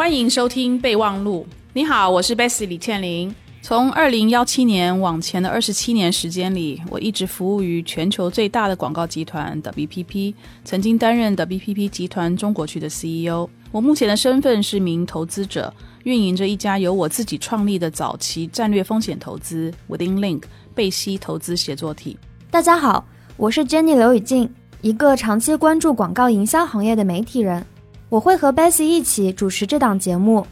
[0.00, 1.46] 欢迎收听备忘录。
[1.74, 3.34] 你好，我是 Bessy 李倩玲。
[3.60, 10.32] 从二零幺七年往前的二十七年时间里，我一直服务于全球最大的广告集团 WPP，
[10.64, 13.46] 曾经担任 WPP 集团中国区的 CEO。
[13.70, 15.70] 我目前的身份是名投资者，
[16.04, 20.44] 运营着一家由我自己创立的早期战略风险投资 Within Link
[20.74, 22.16] 贝西投资协作体。
[22.50, 23.04] 大家好，
[23.36, 27.62] 我是 Jenny 刘雨静，一个长期关注广告营销行业的媒体人。
[28.10, 30.46] 我会和 Bessy 一起主持这档节目，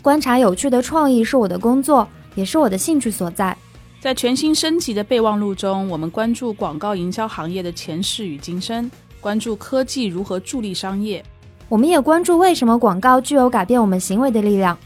[0.00, 2.08] 观察有趣的创意是我的工作。
[2.34, 3.54] 也是我的兴趣所在。
[4.00, 11.22] 在全新升级的备忘录中，我们关注广告营销行业的前世与今生，关注科技如何助力商业。
[11.68, 14.78] 我们也关注为什么广告具有改变我们行为的力量，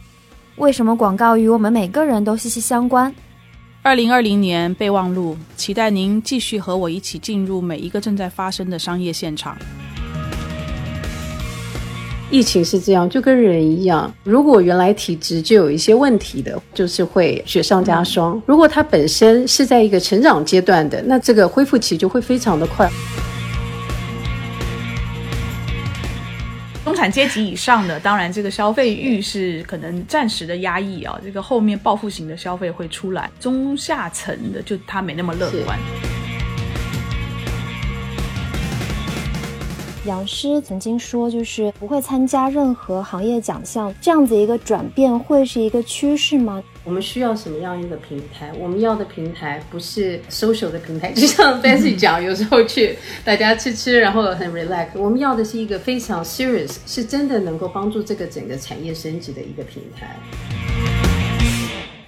[0.56, 3.14] 为什么广告与我们每个人都息息相关。
[3.82, 9.56] 二零二零年备忘录，期待您继续和我一起进入每一个正在发生的商业现场。
[12.37, 22.90] 疫情是这样，就跟人一样，如果原来体质就有一些问题的，就是会雪上加霜；如果他本身是在一个成长阶段的，那这个恢复期就会非常的快。
[26.84, 33.30] 中产阶级以上的，当然这个消费欲是可能暂时的压抑啊，这个后面报复型的消费会出来。
[33.40, 35.79] 中下层的就他没那么乐观。
[40.07, 46.63] 杨师曾经说，就是不会参加任何行业奖项，这样子一个转变会是一个趋势吗？
[46.85, 48.52] 我们需要什么样一个平台？
[48.57, 54.87] 我们要的平台不是 social 的平台， 就像 Bessy 讲，有时候去大家吃吃，然后很 relax。
[54.95, 60.16] 我们要的是一个非常 serious，是真的能够帮助这个整个产业升级的一个平台。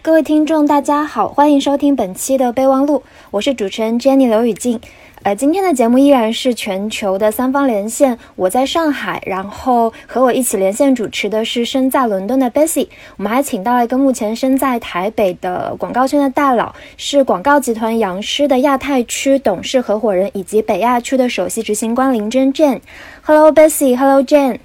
[0.01, 3.03] 各位听众，大家好，欢迎收听本期的备忘录，
[3.33, 4.81] 我是主持人 Jenny 刘雨静。
[5.25, 12.87] 呃，今天的节目依然是全球的三方连线，我在上海，然后和我一起连线主持的是身在伦敦的 Bessy。
[13.17, 22.81] 我们还请到了一个目前身在台北的广告圈的大佬，是广告集团杨狮的亚太区董事合伙人以及北亚区的首席执行官林真 Jane。
[23.23, 24.61] Hello Bessy，Hello Jane。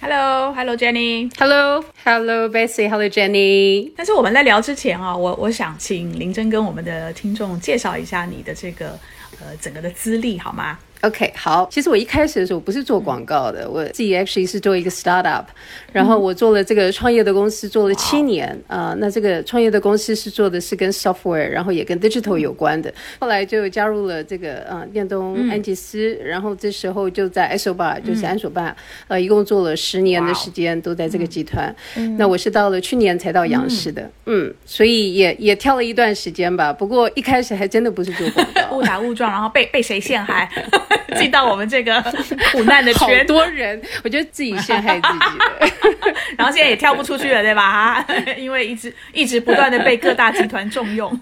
[0.00, 3.90] Hello，Hello Jenny，Hello，Hello Bessy，Hello Jenny。
[3.96, 8.96] 但是我们在聊之前啊，我我想请林真跟我们的听众介绍一下你的这个。
[9.40, 10.78] 呃，整个的资历好吗？
[11.02, 11.68] ？OK，好。
[11.70, 15.44] 其实我一开始的时候不是做广告的，我自己 actually 是做一个 startup，
[15.92, 18.94] 然后我做了这个创业的公司，做了七年啊。
[18.98, 22.92] 那这个创业的公司是做的是跟 software，然后也跟 digital 有关的。
[23.18, 28.74] 后来就加入了这个呃电动安吉斯，然后这时候就在 Soba，就是安索巴，
[29.08, 31.74] 呃，一共做了十年的时间都在这个集团。
[32.16, 36.72] 那我是到了去年才到杨氏的，嗯，所以也也跳了一段时间吧。
[36.72, 40.50] 不过一开始还真的不是做广告， 误打误撞，然后被被谁陷害？
[41.18, 42.00] 进到我们这个
[42.52, 48.04] 苦难的圈，好多人，我觉得自己陷害自己， 然后现在也跳不出去了，对吧？
[48.36, 51.18] 因为一直一直不断的被各大集团重用。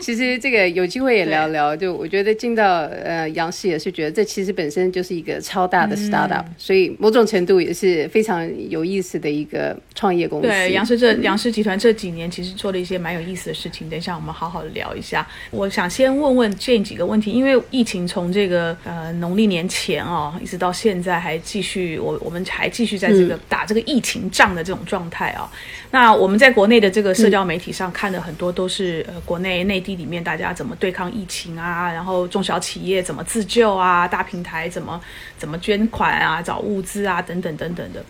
[0.00, 10.48] 其实这个有机会也聊聊，就我觉得进到呃杨氏也是觉得这其实本身就是一个超大的 startup，所以某种程度也是非常有意思的一个创业公司。
[10.48, 15.26] 对杨氏这杨氏集团这几年其实做了一些蛮有意思的事情，等一下我们好好的聊一下。
[15.50, 25.50] 我想先问问这几个问题，因为疫情从这个呃农历年前哦一直到现在还继续，我我们还继续在这个打这个疫情仗的这种状态啊。
[25.92, 30.00] 那我们在国内的这个社交媒体上看的很多都是呃国内内地。
[30.00, 31.92] 里面大家怎么对抗疫情啊？
[31.92, 34.08] 然后中小企业怎么自救啊？
[34.08, 34.98] 大平台怎么
[35.36, 36.40] 怎么捐款啊？
[36.40, 37.20] 找物资啊？
[37.20, 38.02] 等等等等的。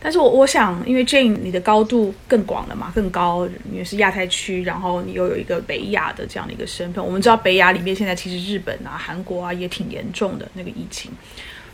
[0.00, 7.04] 但是我我想，因为 Jane 你的高度更广了嘛，更高，你是亚太区，然后你又有一个北亚的这样的一个身份。
[7.04, 11.12] 我们知道北亚里面现在其实日本啊、韩国啊也挺严重的那个疫情，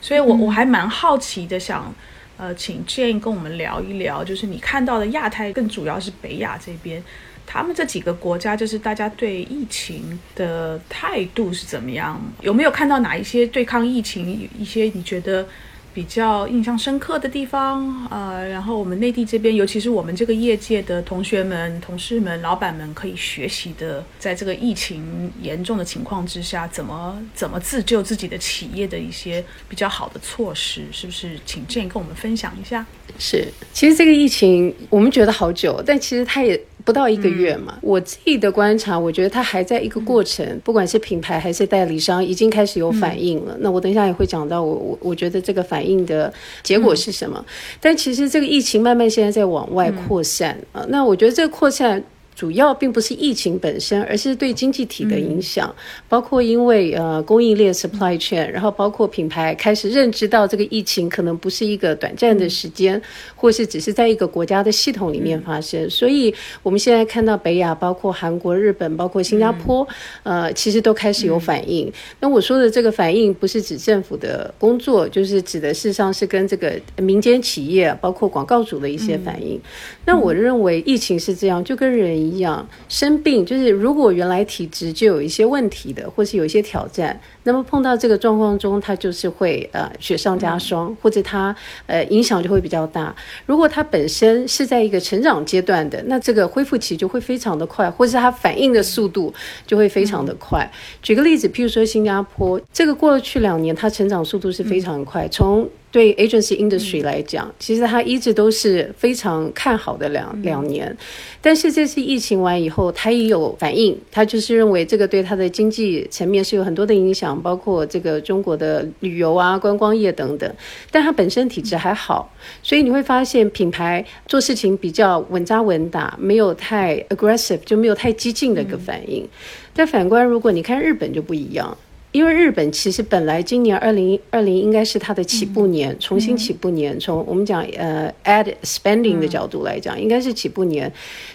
[0.03, 1.91] 所以我我还蛮好奇的，想
[2.37, 7.03] 呃请建议跟我们聊一聊，就是你看到的亚太，更主要是北亚这边。
[7.47, 12.19] 他们这几个国家，就是大家对疫情的态度是怎么样？
[12.41, 15.47] 有没有看到哪一些对抗疫情一些你觉得
[15.95, 18.07] 比较印象深刻的地方？
[18.11, 31.39] 呃，然后我们内地这边，尤其是我们这个业界的同学们、同事们、老板们，可以学习的，在这个疫情严重的情况之下，怎么怎么自救自己的企业的一些比较好的措施，是不是？
[31.47, 32.85] 请建议跟我们分享一下。
[33.19, 36.61] 是，其实这个疫情我们觉得好久，但其实它也。
[36.85, 43.57] 不到一个月嘛，我自己的观察，我觉得它还在一个过程，不管是品牌还是代理商，已经开始有反应了。
[43.61, 46.33] 那我等一下也会讲到，我我我觉得这个反应的
[46.63, 47.45] 结果是什么。
[47.81, 52.03] 但其实这个疫情慢慢现在在往外扩散啊，那我觉得这个扩散。
[52.35, 55.73] 主要并不是疫情本身，而是对经济体的影响，
[56.09, 63.01] 包括因为呃供应链 supply chain，然后包括品牌开始认知到这个疫情可能不是一个短暂的时间，
[63.37, 66.35] 或是只是在一个国家的系统里面发生，所以
[66.65, 69.87] 我们现在看到北亚，包括韩国、日本，包括新加坡，
[70.25, 71.93] 呃，其实都开始有反应。
[72.19, 79.61] 那我说的这个反应，不是指政府的工作，就是指的事实上是跟这个民间企业，包括广告主的一些反应。
[80.05, 82.24] 那我认为疫情是这样，就跟人。
[82.25, 91.55] 一样生病，就是如果原来体质就有一些问题的，或是有一些挑战，那么碰到这个状况中，它就是会呃雪上加霜，或者它
[91.87, 93.15] 呃影响就会比较大。
[93.47, 99.33] 如果它本身是在一个成长阶段的，那这个恢复期就会非常的快，或是它反应的速度
[99.67, 100.71] 就会非常的快。
[101.03, 110.93] 举个例子，譬如说新加坡，这个过去两年它成长速度是非常快，从对 agency industry 来讲，其实它一直都是非常看好的两两年，
[111.41, 120.53] 但是这次疫情完以后，它也有反应，它就是认为这个对它的经济层面是有很多的影响，包括这个中国的旅游啊、观光业等等。
[120.91, 122.29] 但它本身体质还好，
[122.61, 129.25] 所以你会发现品牌做事情比较稳扎稳打，没有太 aggressive，就没有太激进的一个反应。
[129.73, 131.79] 但反观如果你看日本就不一样。
[132.15, 136.97] 因为日本其实本来今年二零二零应该是它的起步年，重新起步年。
[137.01, 140.91] 从我们讲呃 add spending 的角度来讲，应该是起步年。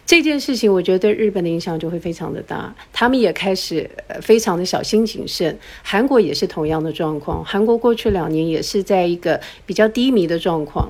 [0.06, 3.90] 这件事情我觉得对日本的影响就会非常的大，他们也开始
[4.22, 5.54] 非常的小心谨慎。
[5.84, 10.90] 韩国也是同样的状况，韩国过去两年也是在一个比较低迷的状况。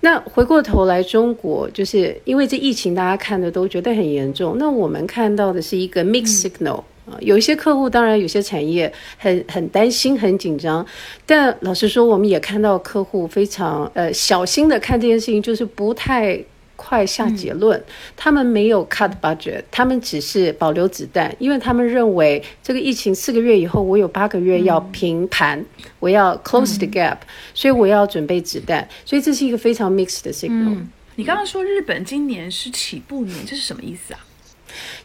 [0.00, 4.56] 那回过头来，中国就是因为这疫情，大家看的都觉得很严重。
[4.58, 6.84] 那我们看到的是一个 mixed signal。
[7.06, 10.84] 啊，有一些客户，当然有些产业很很担心、很紧张，
[11.24, 16.36] 但老实说，我们也看到客户非常呃小心的看这件事情，就是不太
[16.74, 17.80] 快下结论。
[18.16, 25.64] 他们没有 cut budget，他们只是保留子弹，因为他们认为这个疫情四个月以后，我有八个月要平盘，
[26.00, 27.18] 我要 close the gap，
[27.54, 28.86] 所以我要准备子弹。
[29.04, 30.76] 所以这是一个非常 mixed 的 signal。
[31.14, 34.20] 你刚刚说日本今年是起步年，这是什么意思啊？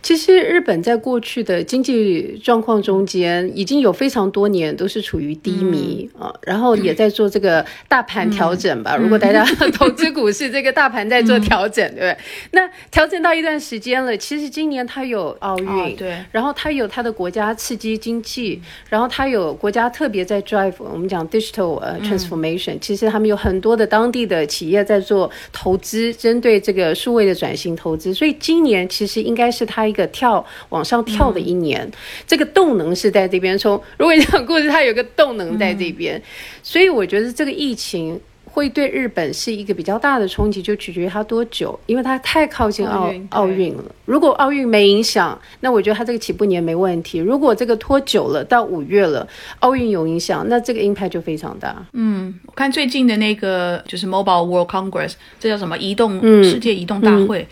[0.02, 8.98] 其实日本在过去的经济状况中间，已经有非常多年都是处于低迷啊，然后也在做这个大盘调整吧。
[8.98, 12.18] 如果大家投资股市，这个大盘在做调整，对不对？
[12.52, 29.61] 那调整到一段时间了，其实今年它有奥运，对，然后它有它的国家刺激经济，然后它有国家特别在 drive 我们讲 digital 呃 transformation，其实他们有很多的当地的企业在做投资，针对这个数位的转型投资，所以今年其实应该是。
[29.62, 31.90] 是它一个跳往上跳的一年，
[32.26, 33.56] 这个动能是在这边。
[33.56, 36.20] 从如果你讲故事，它有个动能在这边，
[36.64, 43.84] 所以我觉得这个疫情会对日本是一个比较大的冲击，就取决于它多久，因为它太靠近奥奥运了。
[44.06, 47.20] 如果奥运没影响，那我觉得它这个起步年没问题。
[47.20, 49.28] 如果这个拖久了，到五月了，
[49.60, 51.86] 奥运有影响，那这个 impact 就非常大。
[51.94, 57.48] 嗯，我看最近的那个就是 Mobile World Congress，这叫什么移动世界移动大会。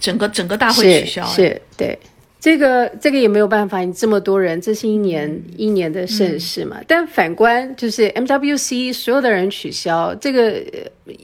[0.00, 1.96] 整个整个大会取消，是对。
[2.40, 6.78] 这个这个也没有办法，你这么多人，这是一年一年的盛事嘛。
[6.88, 10.54] 但反观就是 MWC 所有的人取消，这个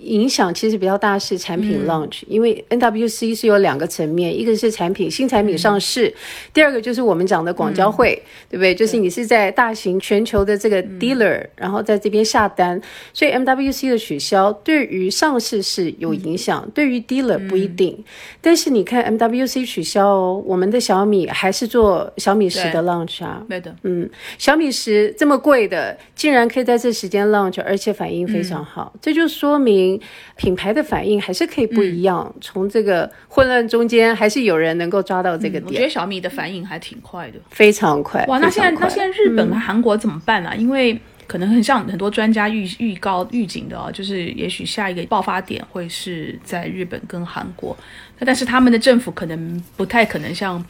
[0.02, 6.12] 影响其实比较大，是产品 launch，因为 NWC 是有两个层面，一个是产品新产品上市，
[6.52, 8.74] 第二个就是我们讲的广交会，对不对？
[8.74, 12.78] 就是你是在大型全球的这个 dealer，然后在这边下单，
[13.14, 18.04] 所以 MWC 的取消对于上市是有影响，对于 dealer 不一定。
[18.42, 29.98] 但是你看 MWC 取消哦，我们的小米还是做小米十的 launch 啊，对的，嗯，小米十这么贵的，竟然可以在这时间 launch，而且反应非常好，这就说明
[30.36, 32.34] 品牌的反应还是可以不一样。
[32.40, 35.64] 从这个混乱中间，还是有人能够抓到这个点。
[35.66, 38.24] 我觉得小米的反应还挺快的，非常快。
[38.26, 40.54] 哇，那现在那现在日本和韩国怎么办呢？
[40.56, 47.76] 因为可能很像很多专家预预告预警的哦，就是也许下一个爆发点会是在日本跟韩国，
[48.20, 50.64] 但是他们的政府可能不太可能像。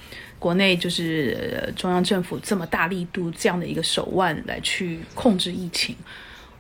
[0.46, 5.96] 国内就是中央政府这么大力度这样的一个手腕来去控制疫情，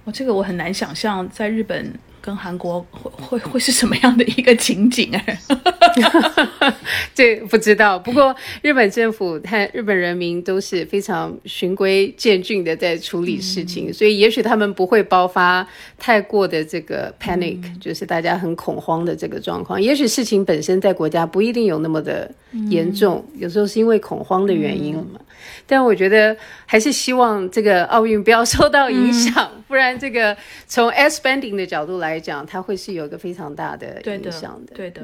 [0.02, 1.96] 我这个我很难想象在日本。
[2.26, 5.38] 跟韩国会会会是什么样的一个情景哎？
[7.14, 7.96] 这不知道。
[7.96, 15.64] 不过日本政府和日本人民都是非常循规渐进的在处理事情，所以也许他们不会爆发
[15.96, 19.80] 太过的这个 panic，就是大家很恐慌的这个状况。
[19.80, 22.28] 也许事情本身在国家不一定有那么的
[22.68, 25.20] 严重，有时候是因为恐慌的原因嘛。
[25.64, 34.74] 但我觉得还是希望这个奥运不要受到影响，不然这个从 s spending 的角度来讲，它会是有一个非常大的影响的。
[34.74, 35.02] 对的。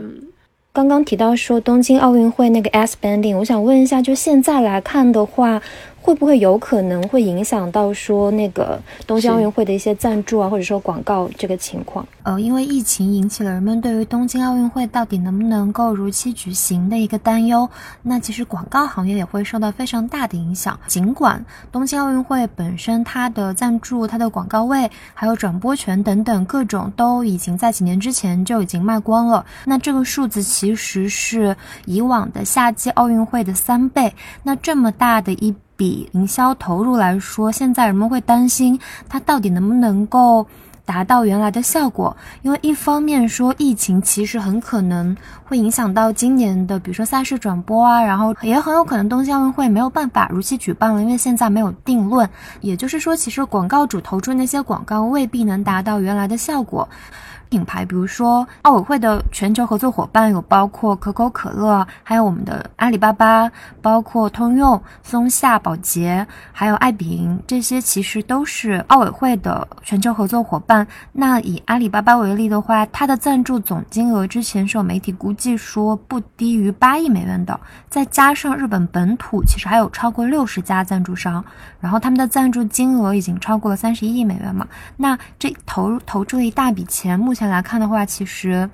[0.73, 5.61] 刚刚提到说东京奥运会那个 S banding，我想问一下，就现在来看的话。
[6.03, 12.07] 会不会有可能会影响到说那个东京奥运会的一些赞助啊，或者说广告这个情况？
[12.25, 17.69] 呃，因为疫情引起了人们对于东京奥运会到底能不能够如期举行的一个担忧。
[18.03, 20.79] 那其实广告行业也会受到非常大的影响。
[20.87, 29.45] 尽管东京奥运会本身它的赞助、它的广告位、还有转播权等等各种都已经在几年之前就已经卖光了。
[29.65, 31.57] 那这个数字其实是
[31.87, 34.13] 以往的夏季奥运会的三倍。
[34.43, 40.47] 那这么大的一比营销投入来说，现在人们会担心它到底能不能够
[40.85, 42.17] 达到原来的效果。
[42.43, 52.29] 因为一方面说疫情其实很可能会影响到今年的，比如说赛事转播啊，然后也很有可能东京奥运会没有办法如期举办了，因为现在没有定论。
[52.61, 56.89] 也就是说，其实广告主投出那些广告未必能达到原来的效果。
[57.53, 63.51] 品牌，比如说奥委会的全球合作伙伴有包括可口可乐，还有我们的阿里巴巴，
[63.83, 70.87] 包括通用、松下、宝洁，还有爱彼迎，这些其实都是奥委会的全球合作伙伴。
[71.13, 81.45] 那以阿里巴巴为例的话，它的赞助总金额之前是有媒体估计说不低于八亿美元的，再加上日本本土其实还有超过六十家赞助商，
[81.81, 84.67] 然后他们的赞助金额已经超过了三十亿美元嘛。
[84.97, 87.42] 那这投入投注了一大笔钱，目前。
[87.49, 88.69] 来看的话，其实，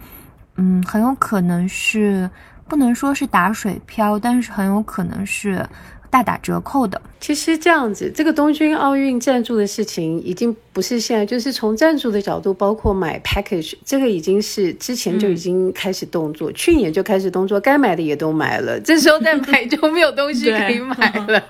[0.56, 2.28] 嗯，很有可能是
[2.66, 5.64] 不能说是打水漂，但是很有可能是
[6.10, 7.00] 大打折扣的。
[7.20, 20.94] 其实这样子，这个东京奥运赞助的事情已经不是现在，就是从赞助的角度，包括买 package，这个已经是之前就已经开始动作，去年就开始动作，该买的也都买了，这时候再 买就没有东西可以买
[21.26, 21.42] 了。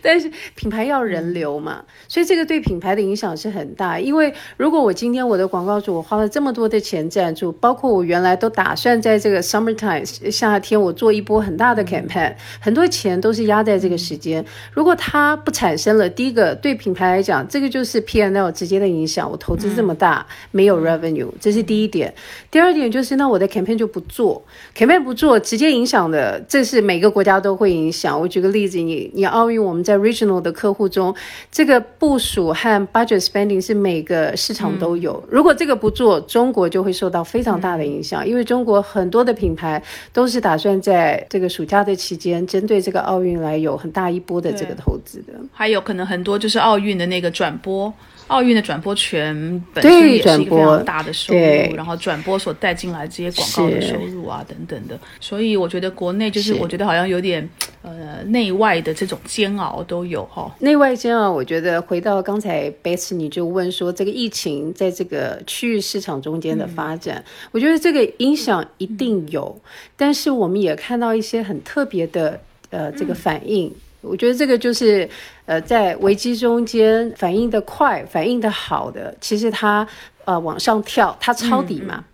[0.00, 4.00] 但是品牌要人流嘛，所以这个对品牌的影响是很大。
[4.00, 14.42] 因为如果我今天我的广告主我花了这么多的钱赞助，包括我原来都打算在这个 summertime 夏天我做一波很大的 campaign，很多钱都是压在这个时间，
[14.72, 19.28] 如果它不产生了，第一个对品牌来讲，这个就是 P N L 直接的影响。
[19.28, 22.14] 我投资这么大，没有 revenue，这是第一点。
[22.50, 24.40] 第二点就是，那我的 campaign 就不做
[24.76, 28.18] ，campaign 不做，直接影响的，这是每个国家都会影响。
[28.20, 31.12] 我举个例子，你你奥运，我们在 regional 的客户中，
[31.50, 35.20] 这个部署和 budget spending 是每个市场都有。
[35.28, 39.82] 如果这个不做，中国就会受到非常大的影响，因为中国很多的品牌
[40.12, 44.74] 都是打算在这个暑假的期间，针对这个奥运来有很大一波的这个。
[44.76, 47.90] 投资的，还有可能很多就是奥运的那个转播，
[48.28, 57.46] 奥运的转播权本身也是一个非常大的收入，然后转播所带进来这些广告的收入啊等等的，所以我觉得国内就是我觉得好像有点
[57.82, 60.50] 呃内外的这种煎熬都有哈。
[60.60, 69.60] 内外煎熬，我觉得回到刚才 Beth 你就问说这个疫情在这个区域市场中间的发展，我觉得这个影响一定有，
[69.96, 72.40] 但是我们也看到一些很特别的
[72.70, 73.70] 呃这个反应。
[74.04, 75.08] 我觉得这个就是，
[75.46, 79.86] 呃，在危机中间反应的快、反应的好的，其实它
[80.24, 82.04] 呃往上跳，它抄底嘛，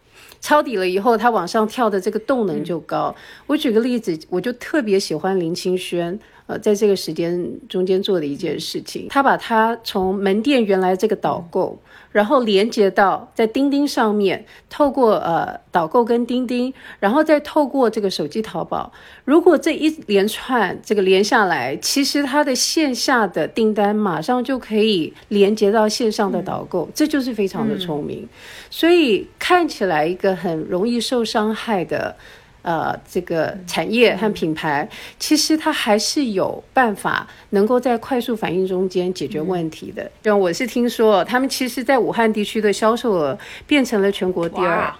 [0.40, 3.14] 抄底了以后，它往上跳的这个动能就高。
[3.46, 11.78] 我举个例子，我就特别喜欢林清轩，呃，在这个时间中间做的一件事情，他把他从门店原来这个导购。
[12.12, 18.92] 然后连接到在钉钉上面，透过呃导购跟钉钉，然后再透过这个手机淘宝。
[19.24, 28.28] 如果这一连串这个连下来，其实它的线下的订单马上就可以连接到线上的导购，这就是非常的聪明。
[28.70, 32.16] 所以看起来一个很容易受伤害的。
[32.62, 34.88] 呃，这个产业和品牌，
[35.18, 40.10] 其实它还是有办法能够在快速反应中间解决问题的。
[40.22, 44.92] 就我是听说，他们其实在武汉地区的销售额变成了全国第二。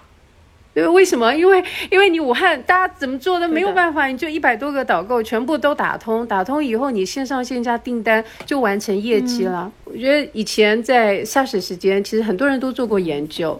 [0.73, 1.35] 对，为什么？
[1.35, 9.69] 因为因为你武汉大家怎么做都没有办法，你就一百多个导购全部都打通，打通以后你线上线下订单就完成业绩了。
[9.83, 13.59] 我觉得以前在 SARS 时间，其实很多人都做过研究。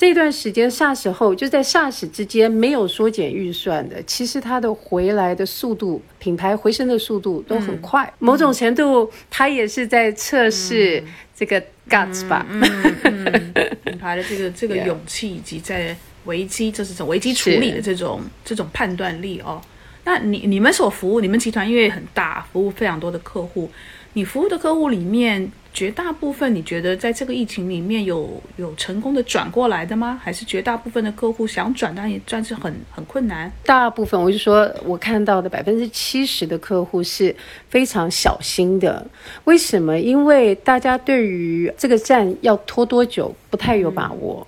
[0.00, 8.10] 这段时间 SARS 后，就在 SARS 之间没有缩减预算的，其实它的回来的速度、品牌回升的速度都很快。
[8.18, 11.04] 某种程度，它也是在测试
[11.36, 12.46] 这个 guts 吧，
[13.84, 15.94] 品牌的这个这个勇气以及在。
[16.26, 19.60] 危机，这是种危机处理的这种这种判断力哦。
[20.04, 23.70] 那你你们所服务，你们集团因为很大，服务非常多的客户。
[24.12, 30.20] 你服务的客户里面，绝大部分你觉得在这个疫情里面有有成功的转过来的吗？
[30.22, 33.50] 还是绝大部分的客户想转，但也算是很很困难？
[33.64, 37.34] 大部分，我就说我看到的百分之七十的客户是
[37.68, 39.06] 非常小心的。
[39.44, 39.98] 为什么？
[39.98, 44.46] 因为大家对于这个站要拖多久不太有把握。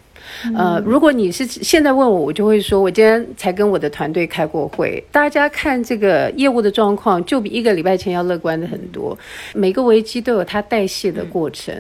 [0.57, 9.17] 呃，如果你是现在问我，我就会说，我今天才跟我的团队开过会，大家看这个业务的状况，就比一个礼拜前要乐观的很多。
[9.55, 11.75] 每个危机都有它代谢的过程。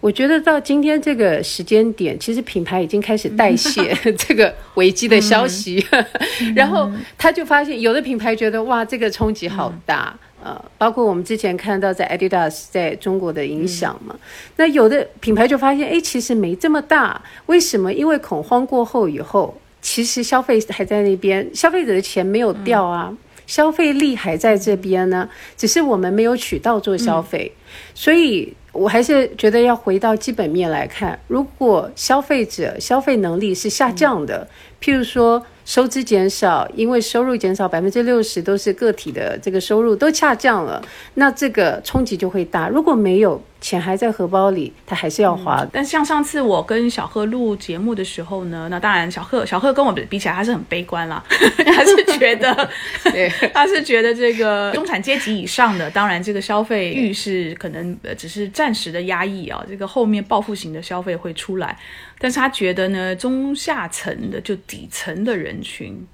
[0.00, 5.84] 我觉得到今天这个时间点，其实品牌已经开始代谢 这个危机的消息，
[6.54, 10.14] 然后他就发现有的品牌觉得哇，这个冲击好大。
[10.44, 14.14] 呃，包括我们之前看到在 Adidas 在中国的影响嘛，
[14.56, 17.18] 那有的品牌就发现，哎，其实没这么大。
[17.46, 17.90] 为什么？
[17.90, 27.50] 因为恐慌过后以后，其实消费还在那边，消费者的钱没有掉啊，消费力还在这边呢，只是我们没有渠道做消费。
[27.94, 34.46] 所以我还是觉得要回到基本面来看，如果消费者消费能力是下降的，
[34.78, 35.42] 譬如说。
[35.64, 40.82] 收支减少，因为收入减少百分之六十都是个体的这个收入都下降了，
[41.14, 42.68] 那这个冲击就会大。
[42.68, 43.40] 如果没有。
[43.64, 45.66] 钱还在荷包里，他还是要花。
[45.72, 51.24] 但像上次我跟小贺录节目的时候呢，那当然小贺小贺跟我比起来，他是很悲观啦，
[51.64, 52.68] 他是觉得，
[53.54, 61.74] 他是觉得这个中产阶级以上的，当然这个消费欲是可能只是暂时的压抑啊，这个后面报复型的消费会出来。
[62.18, 66.06] 但是他觉得呢，中下层的就底层的人群。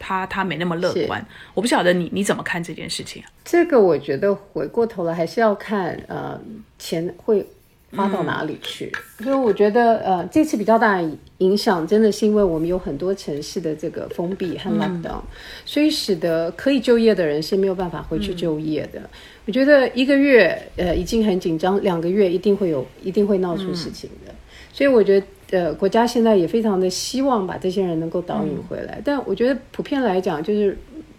[0.00, 3.22] 他他没那么乐观，我不晓得你你怎么看这件事情？
[3.44, 6.40] 这个我觉得回过头来还是要看呃
[6.78, 7.46] 钱会
[7.94, 8.90] 花到哪里去。
[9.18, 15.20] 所以我觉得呃这次比较大的影响真的是因为我们有很多城市的这个封闭和 lockdown，
[15.66, 19.02] 所以使得可以就业的人是没有办法回去就业的。
[19.44, 24.34] 我觉得一个月呃已经很紧张，两个月一定会有一定会闹出事情的。
[24.72, 25.26] 所以我觉得。
[25.50, 30.76] 呃，国家现在也非常的希望把这些人能够导引回来，但我觉得普遍来讲，就是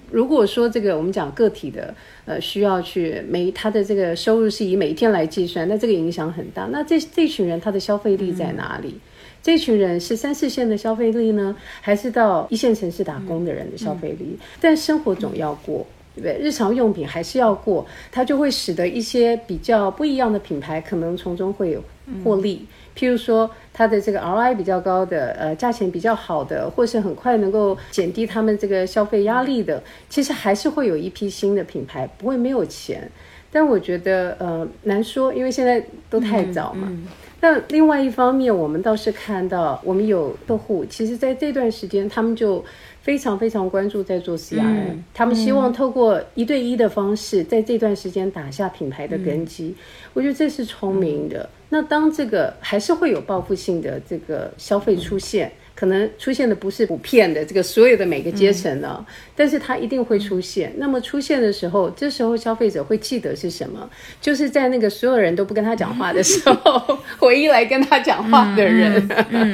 [0.09, 1.93] 如果说这个我们讲个体的，
[2.25, 6.67] 呃，需要去每他的这个收入是以每一天来计算，那这个影响很大。
[6.71, 8.99] 那这这群人他的消费力在哪里？
[9.43, 14.37] 这群人是三四线的消费力呢，还是到一线城市打工的人的消费力？
[14.59, 15.85] 但生活总要过，
[16.15, 16.37] 对不对？
[16.39, 21.83] 日常用品还是要过，它就会使得一些比较不一样的品牌可能从中会有
[22.23, 22.65] 获利。
[22.93, 33.09] 譬如说，它的这个 ROI 比较高的，呃，价钱比较好的，或是很快能够减低他们这个消费压力的，其实还是会有一批新的品牌，不会没有钱。
[33.49, 36.91] 但我觉得，呃，难说，因为现在都太早嘛。
[37.39, 42.63] 那另外一方面，我们倒是看到，我们有客户，其实在这段时间，他们就
[43.01, 49.75] 非常非常关注在做 CRM，他们希望透过一对一的方式，在这段时间打下品牌的根基。
[50.13, 51.49] 我觉得这是聪明的。
[51.69, 55.51] 那当这个还是会有报复性的这个消费出现。
[55.81, 59.03] 可能出现的不是普遍的这个所有的每个阶层呢，
[59.35, 60.71] 但是它一定会出现。
[60.77, 63.89] 那么出现的时候，这时候消费者会记得是什么？
[64.21, 68.93] 就是在那个所有人都不跟他讲话的时候， 唯一来跟他讲话的人。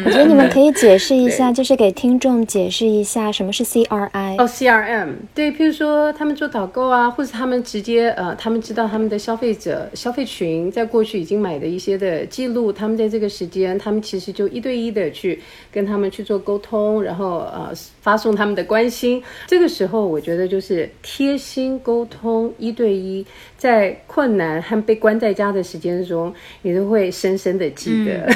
[0.06, 4.36] 我觉得你们可以解释一下，就是给听众解释一下什么是 CRI。
[4.38, 16.12] 哦，CRM，对，譬如说他们做导购啊，或者他们直接呃，他们知道他们的消费者消费群在过去已经买的一些的记录，他们在这个时间，他们其实就一对一的去跟他们。
[16.18, 19.22] 去做沟通，然后呃发送他们的关心。
[19.46, 23.24] 这个时候，我觉得就是贴心沟通，一对一，
[23.56, 28.28] 在困难和被关在家的时间中，你都会深深的记得。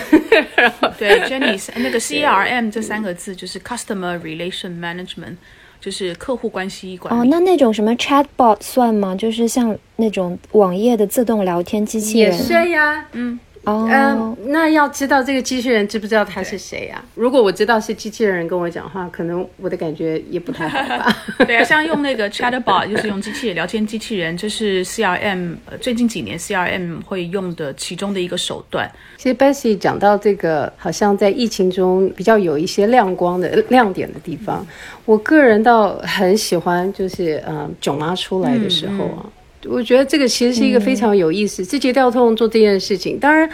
[1.00, 5.38] 对，Jenny，那个 C R M 这三个字就是 Customer Relation Management，
[5.80, 7.20] 就是客户关系管理。
[7.20, 9.15] 哦，那那种什么 Chatbot 算吗？
[9.15, 12.32] 就是像那种网页的自动聊天机器人？
[12.32, 13.39] 也是呀，嗯。
[13.63, 17.04] 哦，那要知道这个机器人知不知道他是谁呀？
[17.13, 21.15] 如果我知道是机器人跟我讲话，可能我的感觉也不太好吧。
[21.45, 28.91] 对啊，像用那个 Chatbot，就是用机器人聊天机器人，这是 CRM 最近几年 CRM 会用的其中的一个手段。
[29.17, 34.65] 其实 Bessy 讲到这个，好像在疫情中比较有一些亮光的亮点的地方，
[35.06, 39.26] 我个人倒很喜欢，就是嗯，囧妈出来的时候啊。
[39.65, 43.50] 我觉得这个其实是一个非常有意思，字节跳动做这件事情，当然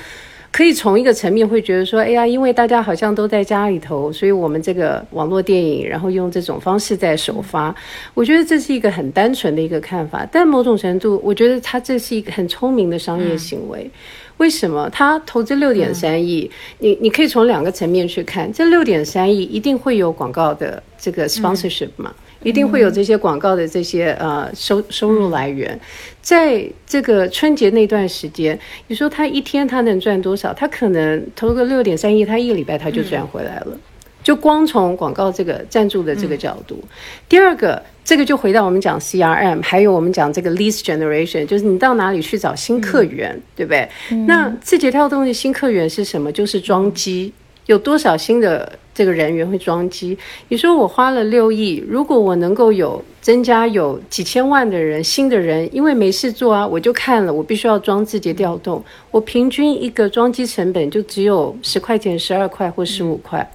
[0.52, 7.76] 可以从一个层面会觉得说，哎呀，因为大家好像都在家里头，所以我们这个网络电影，然后用这种方式在首发，
[8.14, 10.28] 我觉得这是一个很单纯的一个看法。
[10.32, 13.90] 但某种程度，我觉得它这是一个很聪明的商业行为。
[14.38, 14.88] 为什么？
[14.92, 22.14] 他投资六点三亿，你你可以从两个层面去看，这六点三亿一定会有广告的这个 sponsorship 嘛？
[22.48, 25.78] 一定会有这些广告的这些呃收收入来源，
[26.22, 28.58] 在这个春节那段时间，
[28.88, 30.54] 你说他一天他能赚多少？
[30.54, 33.78] 他可能投个六点三亿，他一个礼拜他就赚回来了。
[34.24, 36.84] 就光从广告这个赞助的这个角度，
[37.30, 43.88] 第二个，这个就回到我们讲 CRM，还有我们讲这个 lead generation，就是你到哪里去找新客源，对不对？
[44.26, 46.32] 那字节跳动的新客源是什么？
[46.32, 47.34] 就是装机。
[47.68, 50.18] 有多少新的这个人员会装机？
[50.48, 63.48] 你说我花了六亿，如果我能够有增加有几千万的人新的人，因为没事做啊，我就看了，我必须要装字节调动，我平均一个装机成本就只有十块钱、十二块或十五块，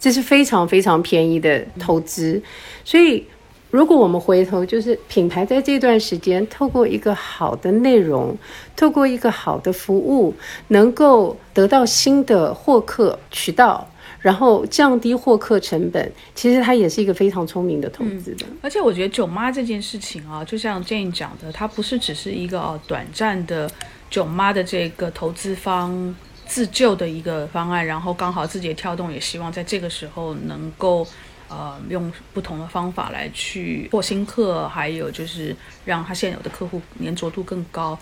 [0.00, 2.40] 这是非常非常便宜的投资。
[2.82, 3.22] 所以，
[3.70, 8.34] 如果我们回头就是品牌在这段时间，透过一个好的内容，
[8.74, 10.32] 透过一个好的服务，
[10.68, 13.86] 能够得到新的获客渠道。
[14.26, 18.44] 然后降低获客成本，其实它也是一个非常聪明的投资的。
[18.60, 23.70] 而且我觉得囧妈这件事情啊，就像 Jane 讲的，它不是只是一个哦短暂的
[24.10, 26.12] 囧妈的这个投资方
[26.44, 31.06] 自救的一个方案，然后刚好字节跳动也希望在这个时候能够
[31.48, 37.96] 呃用不同的方法来去获新客，还有就是让他现有的客户粘着度更高。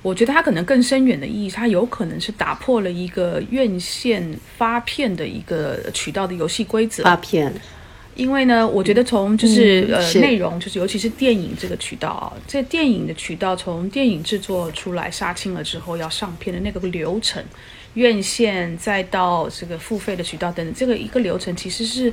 [0.00, 7.02] 我觉得它可能更深远的意义，它有可能是打破了一个院线发片的一个渠道的游戏规则。
[7.02, 7.52] 发片，
[8.14, 17.42] 因为呢，我觉得从就是呃内容，就是尤其是电影这个渠道啊，在电影的渠道，从电影制作出来杀青了之后要上片的那个流程，
[17.94, 22.12] 院线再到这个付费的渠道等等，这个一个流程其实是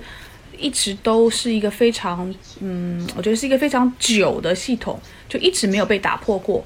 [0.58, 6.66] 一直都是一个非常嗯，我觉得是一个非常久的系统，就一直没有被打破过。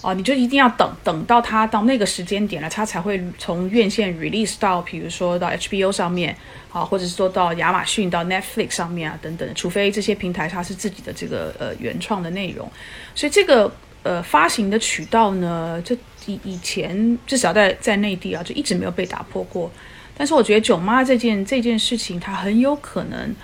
[0.00, 6.36] 哦，你就一定要等等到它到那个时间点了，它才会从院线 release 到，比如说到 HBO 上面，
[6.72, 12.70] 啊，或者是说到亚马逊、到 Netflix 上面啊等等，除非这些平台它是自己的这个呃原创的内容，
[13.14, 13.72] 所以这个
[14.04, 19.68] 呃发行的渠道呢，就以以前至少在在内地啊，就一直没有被打破过。
[20.16, 23.34] 但是我觉得囧妈这件这件事情，它很有可能。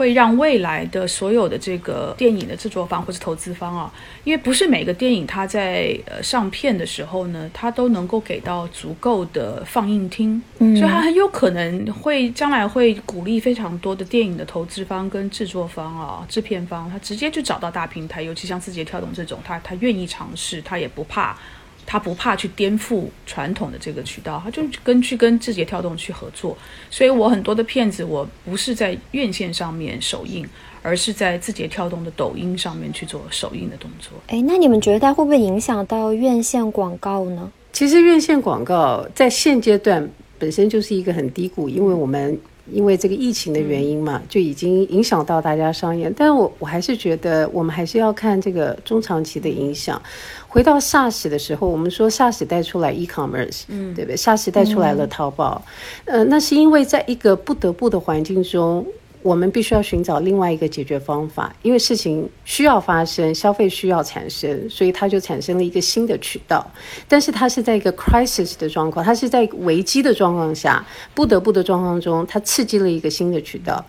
[0.00, 3.92] 会让未来的所有的这个电影的制作方或者投资方啊，
[4.24, 21.36] 因为不是每个电影它在呃上片的时候呢，它都能够给到足够的放映厅，所以它很有可能会将来会鼓励非常多的电影的投资方跟制作方啊、制片方，他直接就找到大平台，尤其像字节跳动这种，他他愿意尝试，他也不怕。
[21.86, 26.56] 他不怕去颠覆传统的这个渠道，他就跟去跟字节跳动去合作。
[26.90, 30.46] 所以我很多的片子，我不是在院线上面首映，
[30.82, 34.12] 而是在字节跳动的抖音上面去做首映的动作。
[34.28, 37.50] 哎，那你们觉得它会不会影响到院线广告呢？
[37.72, 42.38] 其实院线广告在现阶段本身就是一个很低谷，因为我们。
[42.70, 46.12] 因为这个疫情的原因嘛，就已经影响到大家商业。
[46.16, 50.00] 但是我我还是觉得，我们还是要看这个中长期的影响。
[50.48, 55.62] 回到 SARS 的时候，我们说 SARS 带出来 e-commerce，嗯，对不对？SARS 带出来了淘宝，
[56.04, 58.84] 呃，那是因为在一个不得不的环境中。
[59.22, 66.66] 我们必须要寻找另外一个解决方法，因为事情需要发生，消费需要产生，所以它就产生了一个新的渠道。
[67.06, 73.84] 但是它是在一个 crisis 的状况，它是在危机的状况下，不得不的状况中，它刺激了一个新的渠道。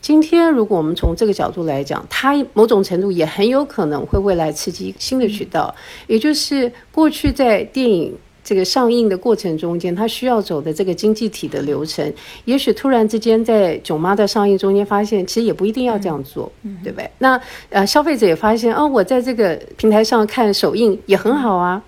[0.00, 5.74] 今天，如果我们从这个角度来讲，它某种程度也很有可能会未来刺激新的渠道，
[6.06, 8.14] 也就是过去在电影。
[8.44, 12.12] 这个上映的过程中间，它需要走的这个经济体的流程，
[12.44, 16.52] 也许突然之间在囧妈的上映中间发现，其实也不一定要这样做，
[16.82, 17.10] 对不对？
[17.18, 21.82] 那呃，消费者也发现，哦，我在这个平台上看首映也很好啊。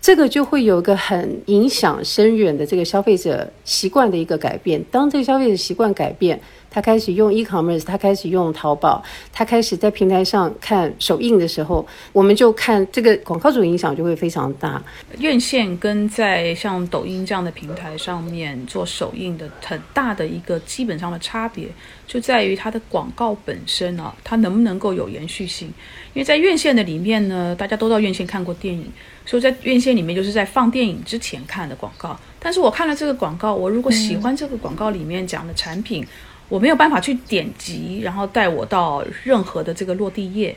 [0.00, 4.82] 这个就会有个很影响深远的这个消费者习惯的一个改变。
[4.90, 9.02] 当这个消费者习惯改变，他开始用 e-commerce，他开始用淘宝，
[9.32, 14.82] 他开始在平台上看首映的时候，我们就看这个广告主影响就会非常大。
[15.18, 21.66] 院线跟在像抖音这样的平台上面做首映的很大的一个基本上的差别，
[22.06, 25.68] 就在于它的广告本身啊，它能不能够有延续性？
[26.14, 28.90] 因为在院线的里面呢，大家都到院线看过电影。
[29.24, 32.18] 所以在院线里面，就是在放电影之前看的广告。
[32.40, 36.02] 但是我看了这个广告，我如果喜欢这个广告里面讲的产品，
[36.48, 40.56] 我没有办法去点击，然后带我到任何的这个落地页。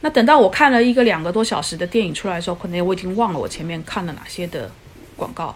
[0.00, 4.70] 那等到我看了一个两个多小时的电影出来的时候，可能我已经忘了我前面看了哪些的
[5.16, 5.54] 广告。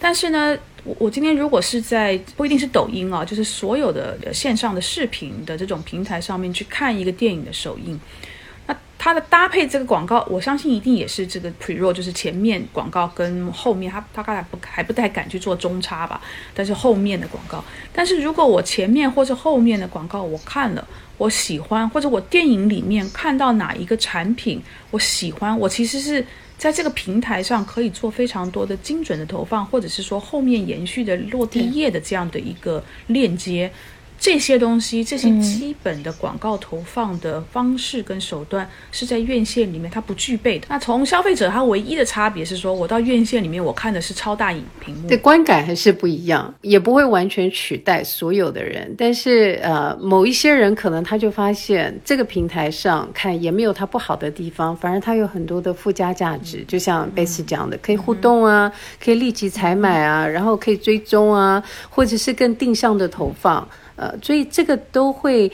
[0.00, 8.00] 但是呢，我我今天如果是在不一定是抖音啊，就是所有的线上的视频的这种平台上面去看一个电影的首映。
[9.04, 16.20] 它的搭配这个广告，我相信一定也是这个 pre roll，就是前面广告跟后面，他他刚才不还不太敢去做中差吧？
[16.54, 20.86] 但是后面的广告，但是如果我前面或者后面的广告我看了，
[21.18, 24.62] 我喜欢，或者我电影里面看到哪一个产品
[24.92, 26.24] 我喜欢，我其实是
[26.56, 33.68] 在这个平台上可以做非常多的精准的投放，或者是说后面延续的落地页的这样的一个链接。
[34.22, 40.66] 这些东西，这些基本的广告投放的方式跟手段是在院线里面它不具备的。
[40.70, 48.94] 那从消费者，他唯一的差别是说，我到院线里面我看的是超大影屏幕，对观感还是不一样，也不会完全取代所有的人。
[48.96, 56.64] 但是呃，某一些人可能他就发现这个平台上看也没有它不好的地方，反而它有很多的附加价值。
[56.68, 58.70] 就像贝斯讲的，可以互动啊，
[59.02, 63.68] 可以立即采买啊，然后可以追踪啊，或者是更定向的投放。
[64.02, 65.48] 呃，所以这个都会，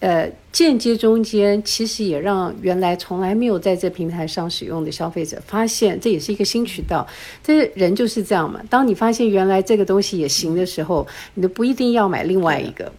[0.00, 7.06] 呃，间接中间其实也让原来从来没有在这平台上使用的消费者发现，这也是一个新渠道。
[7.42, 12.92] 这人就是这样嘛，当你发现原来这个东西也行的时候，你都不一定要买另外一个。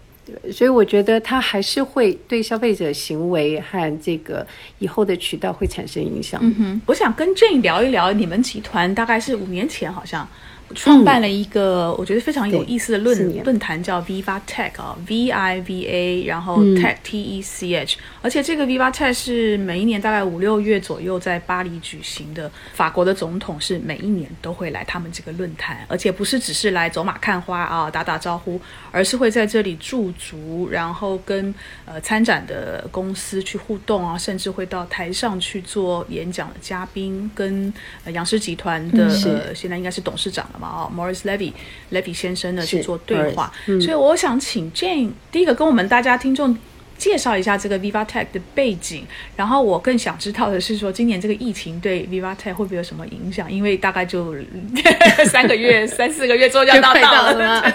[0.52, 4.44] 所以我觉得它还是会对消费者行为和这个
[4.80, 6.42] 以后的渠道会产生影响。
[6.42, 10.28] 嗯哼，我想跟 Jane 聊一聊，你们集团大概是五年前好像。
[10.76, 22.52] 创办了一个我觉得非常有意思的论论坛，叫 Viva Tech 啊，V I V A，然后 Tech T E C H，而且这个 Viva Tech 是每一年大概五六月左右在巴黎举行的。
[22.74, 28.60] 法国的总统是每一年都会来他们这个论坛，而且不是只是来走马看花啊，打打招呼，
[28.92, 31.54] 而是会在这里驻足，然后跟
[31.86, 37.74] 呃参展的公司去互动啊，甚至会到台上去做演讲的嘉宾，跟
[38.12, 40.60] 杨氏集团的呃现在应该是董事长了。
[40.60, 46.58] 嘛哦，Morris Levy，Levy 先生呢去做对话，所以我想请 Jane 第一个跟我们大家听众。
[46.98, 49.04] 介绍一下这个 Viva Tech 的背景，
[49.36, 53.52] 然后我更想知道的是说，今年这个疫情对 Viva Tech 会不会有什么影响？
[53.52, 54.34] 因为大概就
[55.28, 57.74] 三个月、 三四个月之后就要到了，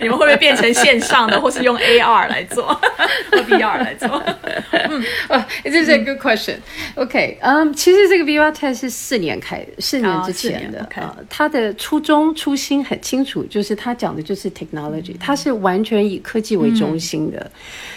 [0.00, 2.66] 你们会不会变成线上的，或是用 AR 来做，
[3.30, 4.22] 或 VR 来做？
[4.70, 6.56] 嗯，哦，This is a good question.
[6.94, 17.50] OK，嗯，其实这个 Viva Tech 是四年开，四年之前的啊，它的初衷初心很清楚，就是它讲的就是 technology，它是完全以科技为中心的，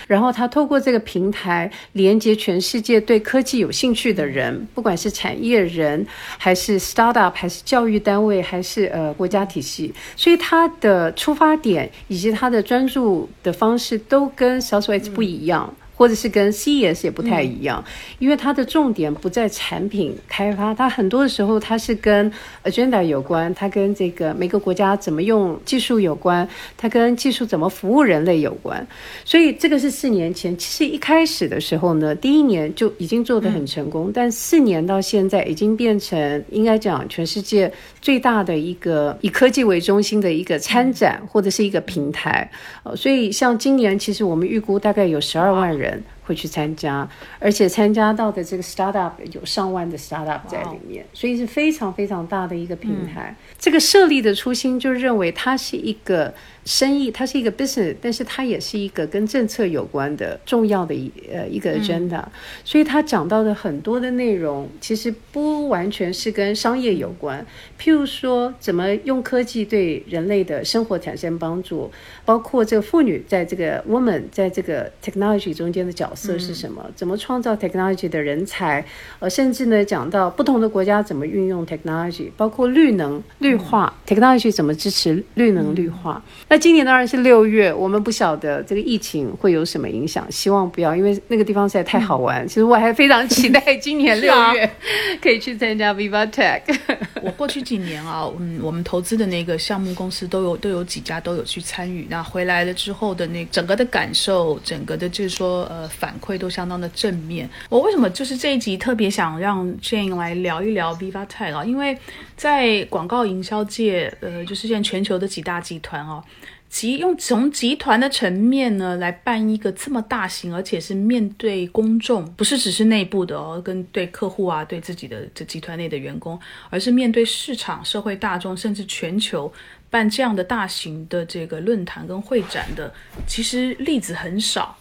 [0.07, 0.60] 然后它通。
[0.61, 6.05] 透过这个平台连接全世界对科技有兴趣的人，不管是产业人，
[6.37, 15.73] 还是 startup，还是教育单位，还是呃国家体系，所以它的出发点以及它的专注的方式都跟 Southwest 不一样。
[16.01, 17.85] 或者是跟 CES 也不太一样，
[18.17, 22.31] 因为它的重点不在产品开发，它很多的时候它是跟
[22.63, 28.83] agenda 有关，它跟这个每个国家怎么用技术有关，它跟技术怎么服务人类有关。
[29.23, 42.49] 所以这个是四年前，其实一开始的时候呢，第一年就已经做得很成功，但四年到现在已经变成应该讲全世界最大的一个以科技为中心的一个参展或者是一个平台。
[42.81, 45.90] 呃，所以像今年其实我们预估大概有十二万人。
[45.91, 47.07] 人会去参加，
[47.39, 53.35] 而且参加到的这个 startup 有上万的 startup 在里面，所以是非常非常大的一个平台。
[53.59, 56.33] 这个设立的初心就认为它是一个。
[56.63, 62.23] 生意它是一个 business，但是它也是一个跟政策有关的重要的一呃一个 agenda，
[62.63, 67.43] 所以他讲到的很多的内容其实不完全是跟商业有关。
[67.79, 71.91] 譬如说，怎么用科技对人类的生活产生帮助，
[72.23, 76.83] 包括这个妇女在这个 woman 在这个 technology 中间的角色是什么？
[76.95, 78.83] 怎么创造 technology 的人才？
[79.19, 86.21] 呃，甚至呢讲到不同的国家怎么运用 technology，包括绿能绿化 technology 怎么支持绿能绿化。
[86.47, 92.47] 那今年当然是六月，我们不晓得这个疫情会有什么影响，希望不要，因为那个地方实在太好玩。
[92.47, 94.69] 其实我还非常期待 今年六月
[95.21, 96.61] 可以去参加 Viva Tech。
[97.21, 102.07] 我过去几年啊，嗯，我们投资的那个项目公司都有都有几家都有去参与。
[102.09, 107.47] 那回来了之后的那整个的感受，整个的就是说呃反馈都相当的正面。
[107.69, 111.63] 我为什么就是这一集特别想让 Jane 来聊一聊 Viva t e c 啊？
[111.63, 111.95] 因为
[112.35, 116.23] 在广告营销界，呃，就是现在全球的几大集团哦。
[116.69, 129.51] 集用从集团的层面呢来办一个这么大型，而且是面对公众，不是只是内部的哦，跟对客户啊，对自己的这集团内的员工，而是面对市场、社会大众，甚至全球
[129.89, 132.91] 办这样的大型的这个论坛跟会展的，
[133.27, 134.77] 其实例子很少。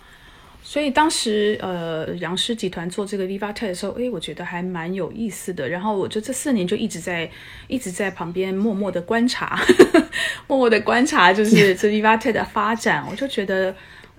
[0.70, 5.68] 所以当时，呃，杨氏集团做这个 Viva Tech 的时候，诶，我觉得还蛮有意思的。
[5.68, 7.28] 然后我就这四年就一直在
[7.66, 9.60] 一直在旁边默默的观察，
[10.46, 13.74] 默默的观察，就是 这 Viva Tech 的发展，我就觉得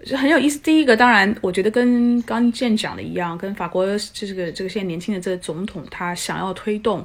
[0.06, 0.60] 就很有意思。
[0.60, 7.02] 第一个，当然，我觉得跟刚健讲的一样，跟法国这个这个现在年轻的这个总统他想要推动。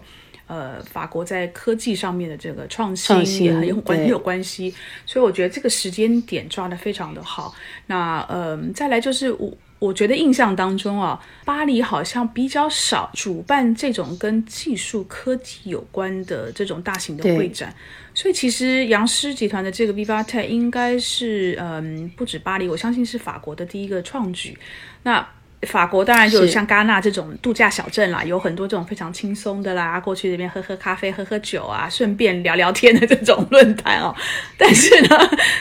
[0.46, 7.54] 呃，法国在科技上面的这个创新也很有关很有关系，所以我觉得这个时间点抓得非常的好。
[7.86, 9.46] 那呃，再来就是我。
[9.46, 17.72] 我我觉得印象当中啊，巴黎好像比较少主办这种跟技术科技有关的这种大型的会展，
[18.14, 24.58] 所以其实杨狮集团的这个 Viva Tech 应该是嗯不止巴黎，我相信是法国的第一个创举。
[25.02, 25.24] 那
[25.66, 34.14] 法国当然就像戛纳这种度假小镇啦，有很多这种非常轻松的啦，过去这边喝喝咖啡、喝喝酒啊，顺便聊聊天的这种论坛哦。
[34.56, 35.08] 但是呢，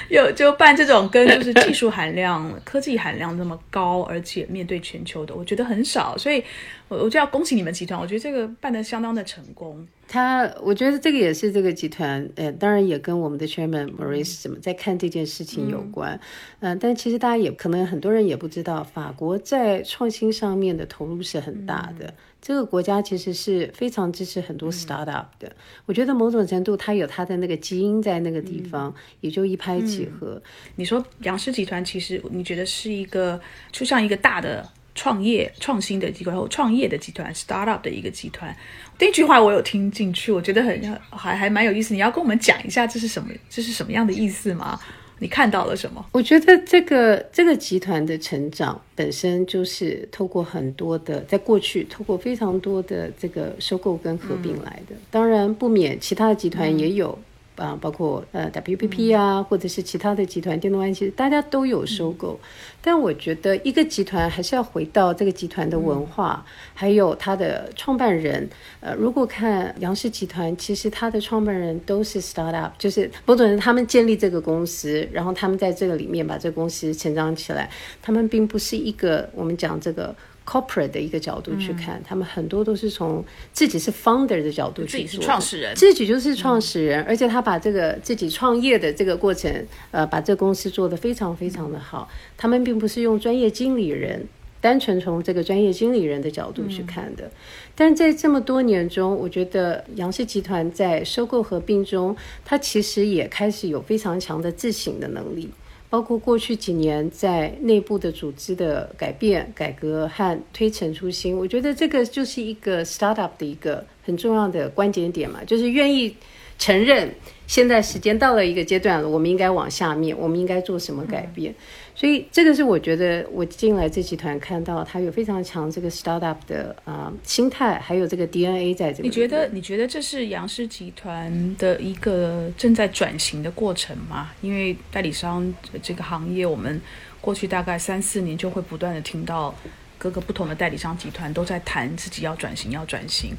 [0.09, 6.17] 有就办这种跟就是技术含量、科技含量那么高，而且面对全球的，我觉得很少。
[6.17, 6.43] 所以，
[6.87, 9.87] 我我就要恭喜你们集团，我觉得这个办的相当的成功。
[10.07, 16.19] 他，我觉得这个也是这个集团，呃，当然也跟我们的 chairman Maurice 怎么在看这件事情有关，
[16.59, 25.51] 嗯，但其实大家也可能很多人也不知道，法国在创新上面的投入是很大的，这个国家其实是非常支持很多 startup 的。
[25.87, 30.39] 我觉得某种程度，它有它的那个基因在那个地方，也就一拍即合。
[30.75, 34.69] 你说杨氏集团，其实你觉得是一个，就像一个大的。
[34.95, 38.55] 创业创新的机构，或创业的集团，startup 的一个集团。
[38.97, 41.93] 第一句话我有听进去，我觉得很还还蛮有意思。
[41.93, 43.29] 你要跟我们讲一下这是什么？
[43.49, 44.79] 这是什么样的意思吗？
[45.19, 46.05] 你看到了什么？
[46.11, 54.95] 我觉得这个这个集团的成长本身就是透过很多的，在过去透过非常多的这个收购跟合并来的。
[55.11, 57.17] 当然不免其他的集团也有。
[57.55, 62.39] 啊，包括呃 WPP 啊，或者是其他的集团，电动安其实大家都有收购。
[62.81, 68.47] 但我觉得一个集团还是要回到这个集团的文化，还有它的创办人。
[68.79, 77.69] 呃，如果看杨氏集团，其实它的创办人都是 startup，就是某种人他们建立这个公司，然后他们在这个里面把这个公司成长起来。
[78.01, 80.15] 他们并不是一个我们讲这个。
[80.45, 92.07] Corporate 的一个角度去看，他们很多都是从自己是 founder 的角度去做，创始人，自己就是创始人，而且他把这个自己创业的这个过程，呃，把这个公司做得非常非常的好。
[92.37, 94.27] 他们并不是用专业经理人，
[94.61, 97.29] 单纯从这个专业经理人的角度去看的。
[97.75, 105.49] 但是在这么多年中，我觉得杨氏集团在收购合并中，它其实也开始有非常强的自省的能力。
[105.95, 116.13] 包括过去几年在内部的组织的改变、改革和推陈出新，我觉得这个就是一个 startup 的一个很重要的关键点嘛，就是愿意
[116.59, 117.09] 承认
[117.47, 121.55] 现在时间到了一个阶段了，我们应该往下面，我们应该做什么改变。
[121.95, 129.07] 所以这个是我觉得我进来这集团看到它有非常强这个 startup 的啊心态，还有这个 DNA 在这里。
[129.07, 134.31] 你觉得你觉得这是杨氏集团的一个正在转型的过程吗？
[134.41, 136.81] 因为代理商这个行业，我们
[137.21, 139.55] 过去大概三四年就会不断的听到
[139.97, 143.33] 各个不同的代理商集团都在谈自己要转型，要转型。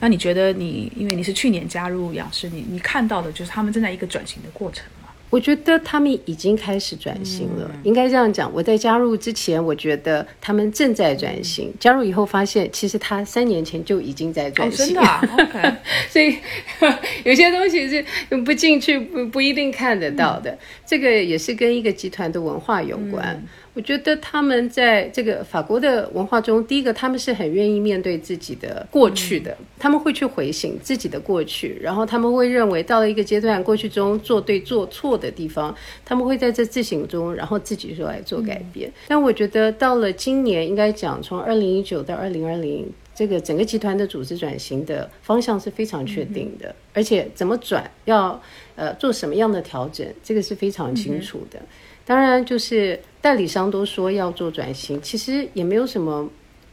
[0.00, 4.84] 那你觉得你因为你是去年加入杨氏，你你看到的就是他们正在一个转型的过程。
[5.32, 8.52] 我觉得他们已经开始转型了，应该这样讲。
[8.52, 14.88] 我在加入之前，我觉得他们正在转型；加入以后，发现其实他三年前就已经在转型。
[14.88, 15.00] 真的
[15.38, 15.72] ，OK。
[16.10, 16.36] 所以
[17.24, 18.04] 有些东西是
[18.44, 20.58] 不进去不不一定看得到的。
[20.84, 23.42] 这个也是跟一个集团的文化有关。
[23.74, 38.92] 我觉得他们在这个法国的文化中，第一个他们是很愿意面对自己的过去的，他们会去回醒自己的过去，然后他们会认为到了一个阶段，过去中做对做错的地方，他们会在这自省中，然后自己说来做改变。
[39.08, 48.38] 但我觉得到了今年，应该讲从二零一九到二零二零，这个整个集团的组织转型的方向是非常确定的，而且怎么转，要
[48.76, 51.58] 呃做什么样的调整，这个是非常清楚的。
[52.04, 56.28] 当然，就是代理商都说要做转型，其实也没有什么，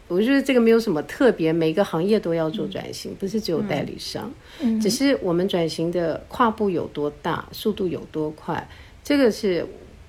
[0.08, 4.32] 我觉得这个没有什么特别，每个行业都要做转型，不是只有代理商，
[4.82, 8.68] 只是我们转型的跨步有多大，速度有多快，
[9.04, 9.66] 这个是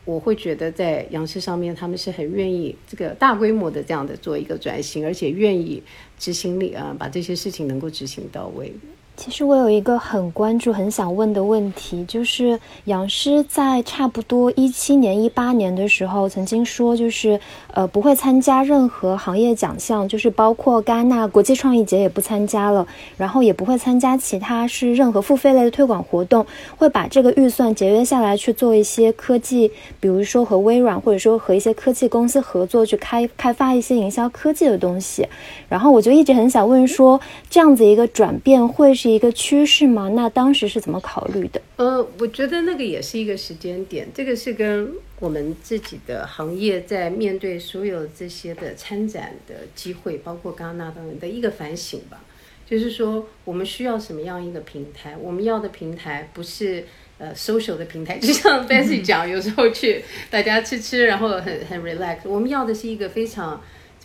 [0.07, 5.83] 我会觉得在杨氏上面，他们是很愿意这个大规模的这样的做一个转型，而且愿意
[6.19, 8.73] 执行力啊，把这些事情能够执行到位。
[9.17, 17.39] 其实我有一个很关注、很想问的问题，就是杨师在差不多一七年、一八年的时候，曾经说，就是
[17.75, 22.87] 呃不会参加任何行业奖项，就是包括戛纳国际创意节也不参加了，
[23.19, 26.47] 然后也不会参加其他是任何付费类的推广活动，
[26.79, 29.71] 会把这个预算节约下来去做一些科技，
[30.01, 35.29] 比如说和微软或者说和一些科技公司合作，去开开发一些营销科技的东西。
[35.69, 37.21] 然后我就一直很想问说，
[37.51, 39.10] 这样子一个转变会是？
[39.11, 40.09] 一个趋势吗？
[40.15, 41.61] 那当时是怎么考虑的？
[41.77, 52.23] 呃，我觉得那个也是一个时间点，这个是跟我们自己的行业在面对所有这些的参展的机会，包括戛纳等等的一个反省吧。
[52.69, 55.17] 就是说，我们需要什么样一个平台？
[55.21, 56.85] 我们要的平台不是
[57.19, 62.19] 呃 social 的平台， 就像 Bessy 讲，有时候去大家吃吃，然后很很 relax。
[62.25, 63.61] 我们要的是一个非常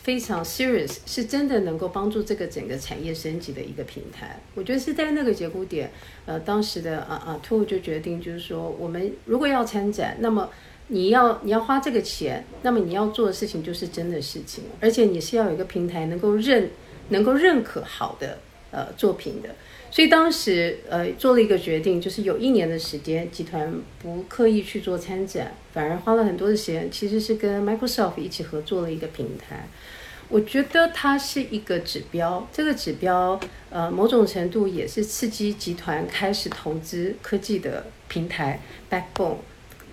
[0.06, 4.39] 非常 serious，是真的能够帮助这个整个产业升级的一个平台。
[4.53, 5.91] 我觉得是在那个节骨点，
[6.28, 10.47] 呃，当时的啊啊 t o 就决定，就是说，我们如果要参展，那么
[10.89, 16.70] 你要你要花这个钱，那么你要做的事情就是真的事情，而且你是要有一个平台能够认
[17.10, 18.38] 能够认可好的
[18.70, 19.49] 呃作品的。
[19.89, 29.68] 所以当时呃做了一个决定，就是有一年的时间，集团不刻意去做参展，反而花了很多的时间，其实是跟 Microsoft 一起合作了一个平台。
[30.30, 38.59] 我觉得它是一个指标，这个指标呃某种程度也是刺激集团开始投资科技的平台
[38.89, 39.38] backbone，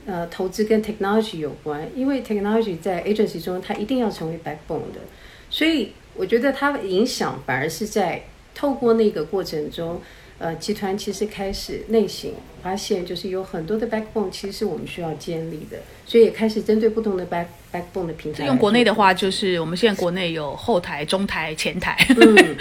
[0.06, 5.00] 呃投资跟 technology 有关，因为 technology 在 agency 中它一定要成为 backbone 的，
[5.50, 8.22] 所以我觉得它的影响反而是在。
[8.54, 9.98] 透过那个过程中，
[10.42, 12.28] 呃，集团其实开始内省，
[12.64, 18.44] 发现就是有很多的 backbone，其实是我们需要建立的，所以也开始针对不同的 back backbone 的平台。
[18.46, 21.96] 用国内的话，就是我们现在国内有后台、中台、前台。
[22.20, 22.56] 嗯，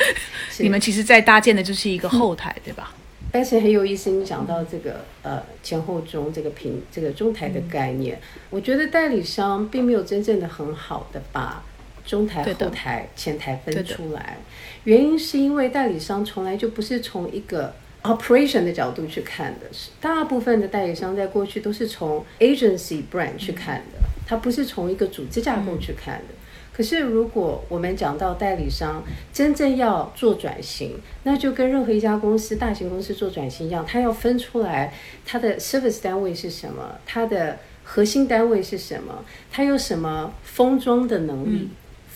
[0.59, 2.93] 你们其实在搭建的就是一个后台，对吧？
[3.31, 8.21] 但是很有意思，你讲到这个呃前后中这个平这个中台的概念，
[8.51, 11.63] 我觉得代理商并没有真正的很好的把。
[12.11, 14.35] 中台、后台、前台分出来，
[14.83, 26.33] 原因是因为代理商从来就不是从一个 operation 的角度去看的，是大部分的代理商在过去都是从 agency brand 去看的，它不是从一个组织架构去看的。
[26.73, 29.01] 可是如果我们讲到代理商
[29.31, 34.93] 真正要做转型，那就跟任何一家公司、大型公司做转型一样，它要分出来
[35.25, 41.69] 它的 service 单位是什么，它的核心单位是什么，它有什么封装的能力。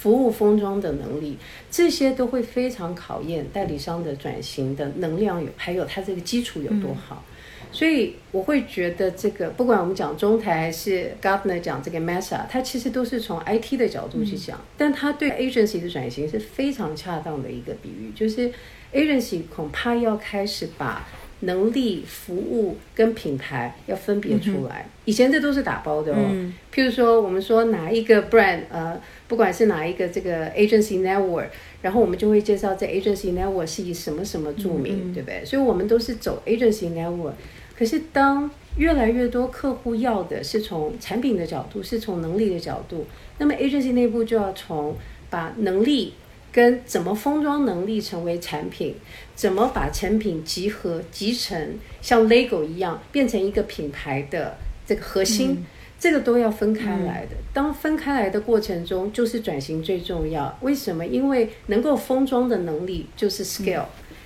[0.06, 1.36] 服务封装的能力，
[1.72, 7.24] 这些都会非常考验代理商的转型的能量有，还有它这个基础有多好。
[7.72, 18.52] 所以我会觉得这个，不管我们讲中台还是 Gartner 讲这个 Mesa，它其实都是从 IT 的角度去讲，但它对 agency 的转型是非常恰当的一个比喻，就是
[18.94, 21.08] agency 恐怕要开始把
[21.40, 24.88] 能力、服务跟品牌要分别出来。
[25.06, 29.02] 以前这都是打包的哦，譬如说我们说哪一个 brand，呃。
[29.28, 31.48] 不管是哪一个这个 agency network，
[31.82, 35.44] 然后我们就会介绍这 agency network 是以什么什么著名，对不对？
[35.44, 37.34] 所以我们都是走 agency network。
[37.78, 43.06] 可是当越来越多客户要的是从产品的角度，是从能力的角度，
[43.38, 44.96] 那么 agency 内部就要从
[45.30, 46.14] 把能力
[46.54, 48.96] 跟怎么封装能力成为产品，
[49.34, 54.56] 怎么把产品集合集成，像 Lego 一样变成一个品牌的
[54.86, 55.66] 这个核心。
[56.06, 57.36] 这个都要分开来的。
[57.52, 60.56] 当分开来的过程中，就是转型最重要。
[60.62, 61.04] 为什么？
[61.04, 63.86] 因为能够封装的能力就是 scale，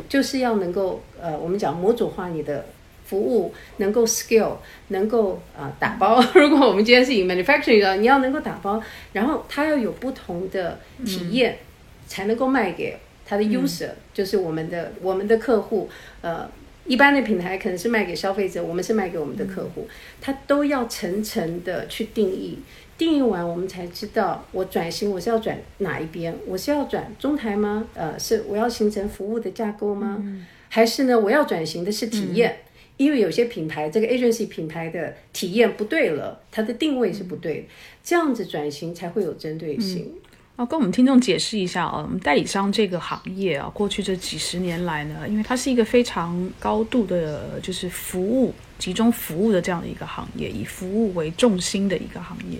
[0.09, 2.65] 就是要能够呃，我们讲模组化你的
[3.05, 4.57] 服务，能够 scale，
[4.89, 6.21] 能够啊打包。
[6.36, 11.59] 如果我们今天是以 manufacturing 的，你要能够打包，然后它要有不同的体验，
[12.07, 16.45] 才能够卖给它的 user，就是我们的我们的客户，呃。
[16.90, 19.88] 一般的品牌可能是卖给消费者，我们是卖给我们的客户，
[20.20, 22.58] 他都要层层的去定义，
[22.98, 27.88] 定义完我们才知道我转型我是要转哪一边，我是要转中台吗？
[27.94, 30.26] 呃，是我要形成服务的架构吗？
[30.68, 32.58] 还是呢，我要转型的是体验？
[32.98, 37.70] 因为有些品牌这个 agency 品牌的体验不对了，它的定位是不对，
[38.04, 40.12] 这样子转型才会有针对性。
[40.60, 52.60] 啊，跟我们听众解释一下啊，我们代理商这个行业啊，过去这几十年来呢，因为它是一个非常高度的，就是服务集中服务的这样的一个行业，以服务为重心的一个行业。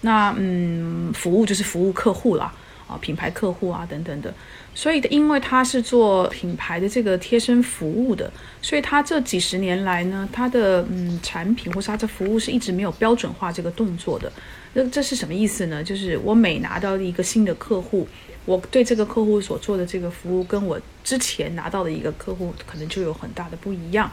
[0.00, 2.52] 那嗯，服务就是服务客户啦，
[2.88, 4.34] 啊，品牌客户啊等等的。
[4.74, 8.28] 所以，因为它是做品牌的这个贴身服务的，
[8.60, 14.32] 所以它这几十年来呢，它的嗯产品或是它的服务是一直没有标准化这个动作的。
[14.78, 15.82] 那这是什么意思呢？
[15.82, 18.06] 就是我每拿到一个新的客户，
[18.44, 24.10] 我对这个客户所做的这个服务，跟我之前拿到的一个客户可能就有很大的不一样。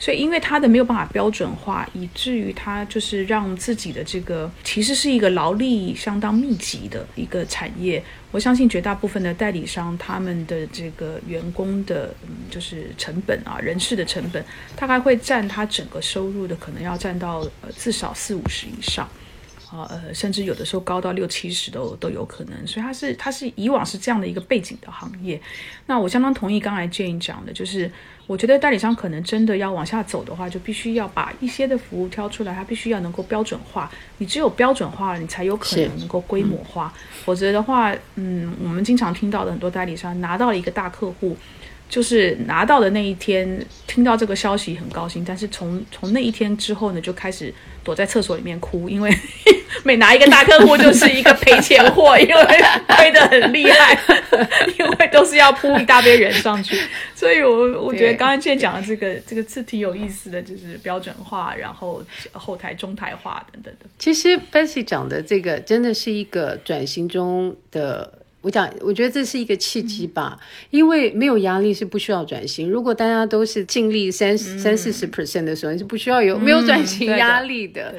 [0.00, 8.02] 所以，因为它的没有办法标准化，以至于它就是让自己的这个其实是一个劳力相当密集的一个产业。
[8.32, 14.44] 我相信绝大部分的代理商，他们的这个员工的，嗯，就是成本啊，人事的成本，
[14.74, 19.08] 大概会占他整个收入的，可能要占到呃至少四五十以上。
[19.70, 25.40] 啊，呃，甚至有的时候高到六七十都都有可能，所以它是它是以往是这样的一个背景的行业。
[25.86, 27.90] 那我相当同意刚才 Jane 讲的，就是
[28.26, 33.90] 我觉得代理商可能真的要往下走的话，就必须要把一些的服务挑出来，它必须要能够标准化。
[34.18, 36.92] 你只有标准化了，你才有可能能够规模化。
[37.24, 41.36] 否则的话，嗯，我们经常听到的很多代理商拿到了一个大客户。
[41.90, 49.12] 就是拿到的那一天，听到这个消息很高兴，但是从从那一天之后呢，就开始躲在厕所里面哭，因为
[49.82, 52.44] 每拿一个大客户就是一个赔钱货，因为
[52.86, 53.98] 亏得很厉害，
[54.78, 56.78] 因为都是要铺一大堆人上去，
[57.12, 62.00] 所以我我觉得刚刚现在讲的这个这个字挺有意思的，就是标准化，然后
[62.32, 63.86] 后台中台化等等的。
[63.98, 68.19] 其实 Bessy 讲的这个真的是一个转型中的。
[68.42, 70.38] 我讲，我觉得这是一个契机吧，
[70.70, 72.70] 因为没有压力是不需要转型。
[72.70, 77.94] 如果大家都是尽力三三四十 percent 的时候，你是不需要有没有转型压力的。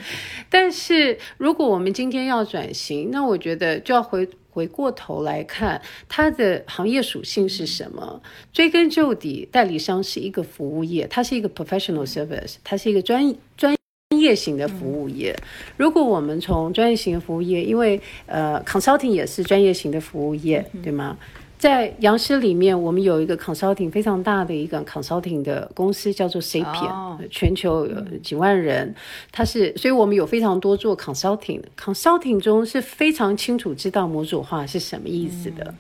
[0.50, 5.80] 但是如果我们今天要转型，那我觉得就要回回过头来看
[6.10, 8.22] 它的行业属性是什么。
[8.52, 13.81] 追根究底，代理商是一个服务业，它是一个 professional service，它是一个专专。
[14.22, 15.36] 专业型的服务业，
[15.78, 21.18] 如果我们从专业型的服务业，因为呃，consulting 也是专业型的服务业，对吗？
[21.62, 28.96] 在杨师里面，我们有一个 consulting 非常大的一个 consulting 的公司，叫做 Sapien，全球有几万人。
[29.32, 31.62] 它是，所以我们有非常多做 consulting。
[31.80, 35.72] consulting 中是非常清楚知道模组化是什么意思的，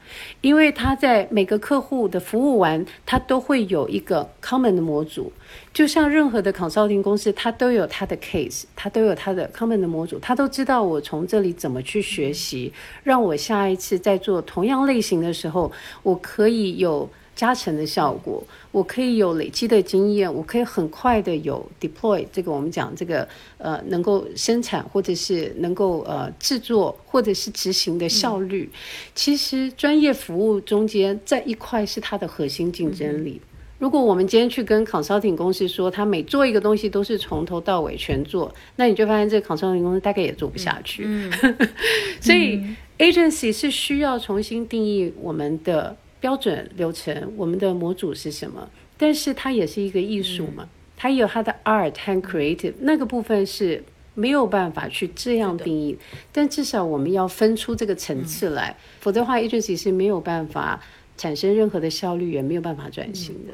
[0.42, 5.34] 因为他在每个客户的服务完，他都会有一个 common 的模组。
[5.74, 12.72] 就像任何的 consulting 公司，它都有它的 case，它都有它的 common 的模组，它都知道我从这里怎么去学习，
[13.04, 15.71] 让我下一次在做同样类型的时候，
[16.04, 28.70] 我可以有加成的效果，我可以有累积的经验，我可以很快的有 deploy 这个我们讲这个呃能够生产或者是能够呃制作或者是执行的效率。
[29.16, 33.42] 其实专业服务中间在一块是它的核心竞争力。
[33.82, 41.04] 如果我们今天去跟 consulting 公司说，他每做一个东西都是从头到尾全做，那你就发现这个 consulting 公司大概也做不下去。
[42.22, 42.62] 所以
[43.00, 48.70] agency 是需要重新定义我们的标准流程，我们的模组是什么。
[49.00, 55.98] 但是它也是一个艺术嘛，它有它的 art 和 creative 那个部分是没有办法去这样定义。
[56.32, 60.80] 但至少我们要分出这个层次来，否则的话 agency 是没有办法。
[61.18, 63.54] 产生任何的效率也没有办法转型的。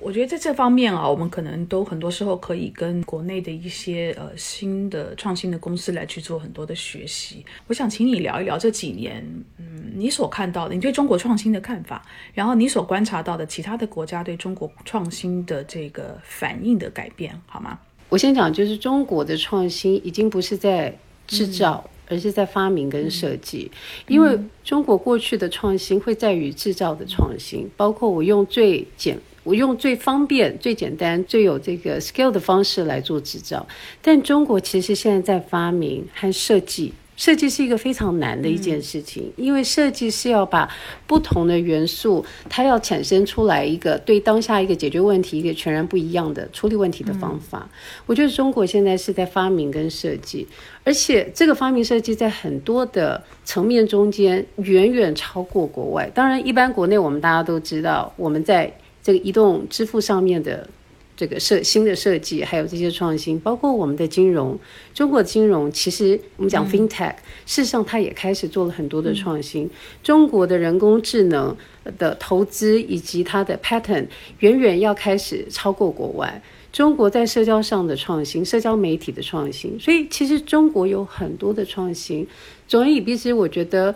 [0.00, 7.44] 我觉得在这方面啊，我们可能都很多时候可以跟国内的一些呃新的创新的公司来去做很多的学习。
[7.66, 9.24] 我想请你聊一聊这几年，
[9.58, 17.78] 嗯，你所看到的，你对中国创新的看法，然后你所观察到的其他的国家对中国创新的这个反应的改变，好吗？
[18.08, 21.84] 我先讲，就是中国的创新已经不是在制造。
[22.08, 23.70] 而是在发明跟设计，
[24.08, 33.66] 因为中国过去的创新会在于制造的创新，包括我用最简、我用最方便、最简单、最有这个 scale 的方式来做制造，
[34.00, 36.92] 但中国其实现在在发明和设计。
[37.16, 40.68] 设计是一个非常难的一件事情，因为设计是要把
[41.06, 47.68] 不同的元素，它要产生出来一个对当下一个解决问题一个全然不一样的处理问题的方法。
[48.04, 50.46] 我觉得中国现在是在发明跟设计，
[50.84, 56.10] 而且这个发明设计在很多的层面中间远远超过国外。
[56.14, 58.70] 当然，一般国内我们大家都知道，我们在
[59.02, 60.68] 这个移动支付上面的。
[61.16, 64.58] 这个设新的设计，还有这些创新，包括我们的金融，
[64.92, 67.14] 中国金融其实我们讲 FinTech，
[67.46, 69.68] 事实上它也开始做了很多的创新。
[70.02, 71.56] 中国的人工智能
[71.96, 74.06] 的投资以及它的 pattern
[74.40, 76.42] 远远要开始超过国外。
[76.70, 82.26] 中国在社交上的创新，社交媒体的创新，所以其实中国有很多的创新。
[82.68, 83.94] 总而言之，我觉得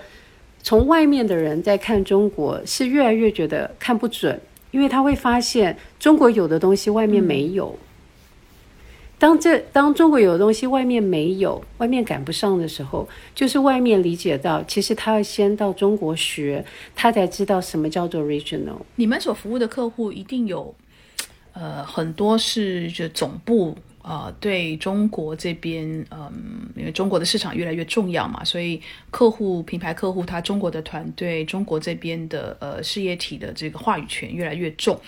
[0.62, 4.40] 从外面的人在看中国，是越来越觉得看不准。
[4.70, 7.78] 因为他会发现中国有的东西外面没有。
[9.18, 16.64] 当这当中国有的东西外面没有，外面赶不上的时候，就是外面理解到，其实他要先到中国学，
[16.94, 18.78] 他才知道什么叫做 regional。
[18.96, 20.74] 你们所服务的客户一定有，
[21.52, 23.76] 呃，很多是就总部。
[24.02, 26.32] 呃，对中国这边，嗯，
[26.74, 28.80] 因为中国的市场越来越重要嘛，所以
[29.10, 34.98] 客户、品牌客户，他中国的团队，中国这边的呃事业体的这个话语权越来越重。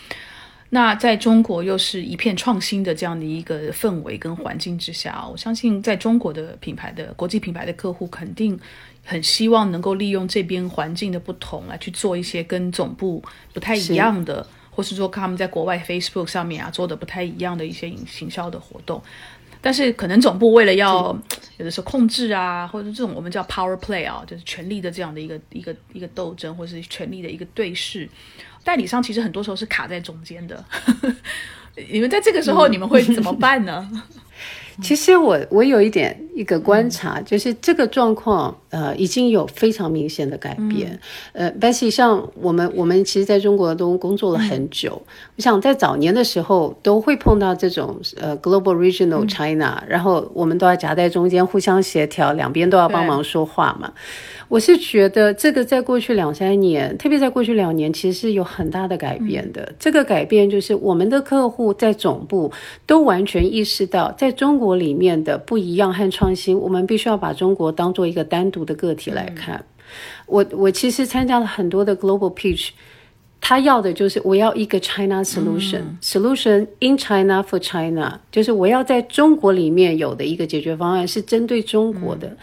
[0.68, 8.58] 那在中国又是一片创新的这样的一个氛围跟环境之下，我相信在中国的品牌的国际品牌的客户肯定
[9.04, 13.22] 很希望能够利用这边环境的不同来去做一些跟总部
[13.54, 14.46] 不太一样的。
[14.74, 19.00] 或是说他们在国外 Facebook 上面啊做的不太一样的一些营行销的活动，
[19.60, 21.16] 但是可能总部为了要
[21.58, 28.08] 有的时候控制啊，或者这种我们叫 Power Play 啊，就是权力的这样的一个一个一个斗争，或是权力的一个对视，
[28.64, 30.64] 代理商其实很多时候是卡在中间的。
[31.90, 33.88] 你们在这个时候你们会怎么办呢？
[34.82, 40.98] 其实我我有一点一个观察，就是这个状况，呃，已经有非常明显的改变。
[41.32, 45.00] 呃，Bessy，像我们，我们其实在中国都工作了很久。
[45.36, 53.92] 我想在早年的时候，都会碰到这种呃 Global Regional China，然后我们都要夹在中间，互相协调，两边都要帮忙说话嘛。
[54.48, 59.72] 我是觉得这个在过去两三年，特别在过去两年，其实是有很大的改变的。
[59.78, 62.52] 这个改变就是我们的客户在总部
[62.86, 69.64] 都完全意识到，在中国里面的不一样和创新，我们必须要把中国当做一个单独的个体来看。
[70.26, 72.70] 我我其实参加了很多的 global pitch，
[73.40, 82.36] 他要的就是我要一个 China solution，solution in China for China，就是我要在中国里面有的一个解决方案是针对中国的。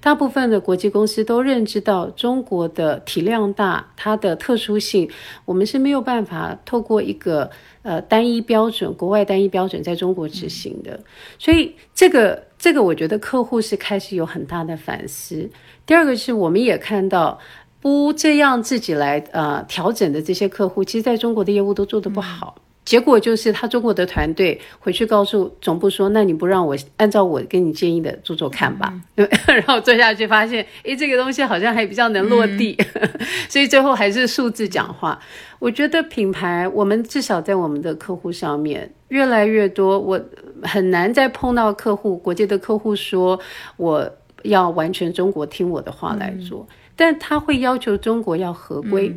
[0.00, 5.08] 大部分的国际公司都认知到中国的体量大，它的特殊性，
[5.46, 7.50] 我们是没有办法透过一个
[7.80, 11.00] 呃单一标准，国外单一标准在中国执行的。
[11.38, 15.50] 所以这个这个，我觉得客户是开始有很大的反思。
[15.84, 17.38] 第二个是我们也看到，
[17.78, 22.56] 不这样自己来呃调整的这些客户，其实在中国的业务都做得不好。
[22.82, 32.78] 结果就是他中国的团队回去告诉总部说：“那你不让我按照我给你建议的做做看吧。” 然后做下去发现，诶，这个东西好像还比较能落地，
[33.48, 35.18] 所以最后还是数字讲话。
[35.58, 40.20] 我觉得品牌，我们至少在我们的客户上面越来越多，我
[40.64, 43.38] 很难再碰到客户国际的客户说
[43.76, 44.10] 我
[44.42, 49.14] 要完全中国听我的话来做，但他会要求中国要合规。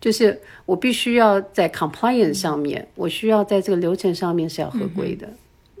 [0.00, 5.28] 就是我必须要在 compliance 上面，我需要在这个流程上面是要合规的。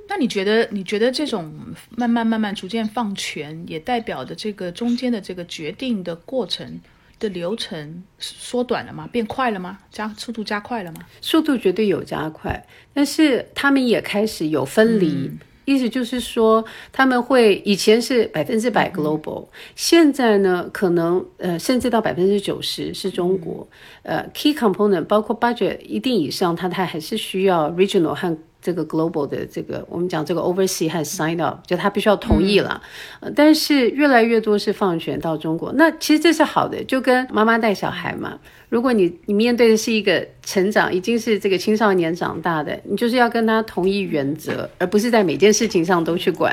[0.08, 1.52] 那你觉得，你觉得这种
[1.96, 6.80] 慢慢慢慢逐渐放权，也代表的这个中间的这个决定的过程
[7.22, 9.08] 的流程缩短了吗？
[9.12, 9.78] 变快了吗？
[9.92, 11.02] 加速度加快了吗？
[11.20, 15.30] 速度绝对有加快，但是他们也开始有分离。
[15.64, 19.46] 意思就是说，他们会以前是百分之百 global，
[19.76, 23.66] 现在呢，可能呃，甚至到百分之九十是中国。
[24.02, 32.80] 呃，key component 包括 budget 一定以上，它它还是需要 regional 和这个 global 的这个，我们讲这个 oversee 和 sign up，就他必须要同意了。
[33.20, 38.38] 呃但是越来越多是放权到中国，那其实这是好的，就跟妈妈带小孩嘛。
[38.68, 46.50] 如果你你面对的是一个成长，已经是这个青少年长大的，你就是要跟他同一原则，而不是在每件事情上都去管。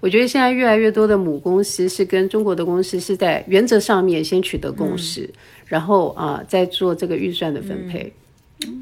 [0.00, 5.30] 我觉得现在越来越多的母公司是跟中国的公司是在原则上面先取得共识，
[5.66, 8.12] 然后啊再做这个预算的分配。
[8.16, 8.19] 嗯，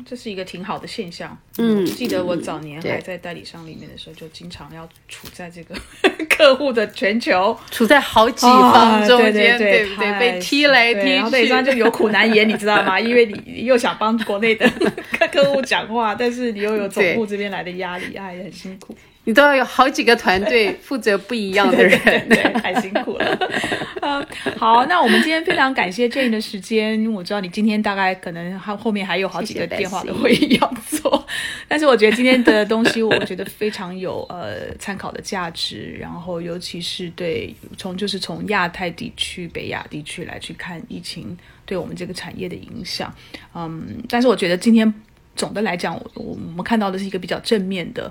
[0.05, 1.37] 这是一个挺好的现象。
[1.59, 5.75] 嗯，记得我早年还在代理商里面的时候，就经常要处在这个
[6.29, 10.19] 客户的全球，处在好几方中间，对不对？
[10.19, 12.99] 被踢来踢去，然后代理商就有苦难言， 你知道吗？
[12.99, 14.71] 因为你又想帮国内的
[15.33, 18.97] 客户讲话，但是你又有总部这边来的压力，哎，很辛苦。
[19.29, 22.01] 你都要有好几个团队负责不一样的人，
[22.31, 23.39] 对，太辛苦了。
[24.01, 24.27] 嗯，
[24.57, 31.27] 好，那我们今天非常感谢 Jane 的时间，因为我知道你今天大概可能还后面还有好几个电话的会议要做，
[31.69, 43.15] 但是我觉得今天的东西，我觉得非常有呃参考的价值，然后尤其是对从就是从亚太地区、北亚地区来去看疫情对我们这个产业的影响，
[43.55, 44.91] 嗯，但是我觉得今天
[45.37, 48.11] 总的来讲，我我们看到的是一个比较正面的。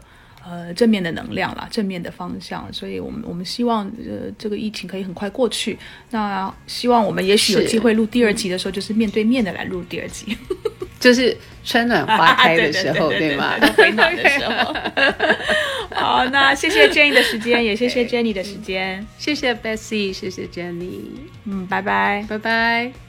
[0.50, 5.78] 呃，正面的能量啦，正面的方向，所以我们我们希望呃这个疫情可以很快过去。
[6.12, 10.38] 那希望我们也许有机会录第二集的时候，就是面对面的来录第二集，
[11.02, 11.36] 就是
[11.66, 13.56] 春暖花开的时候，对吗？
[13.76, 14.74] 回暖的时候。
[15.92, 21.02] 好，那谢谢 Jenny 的时间，也谢谢 Jenny 的时间，谢谢 Bessie，谢谢 Jenny，
[21.46, 23.07] 嗯，拜拜，拜拜。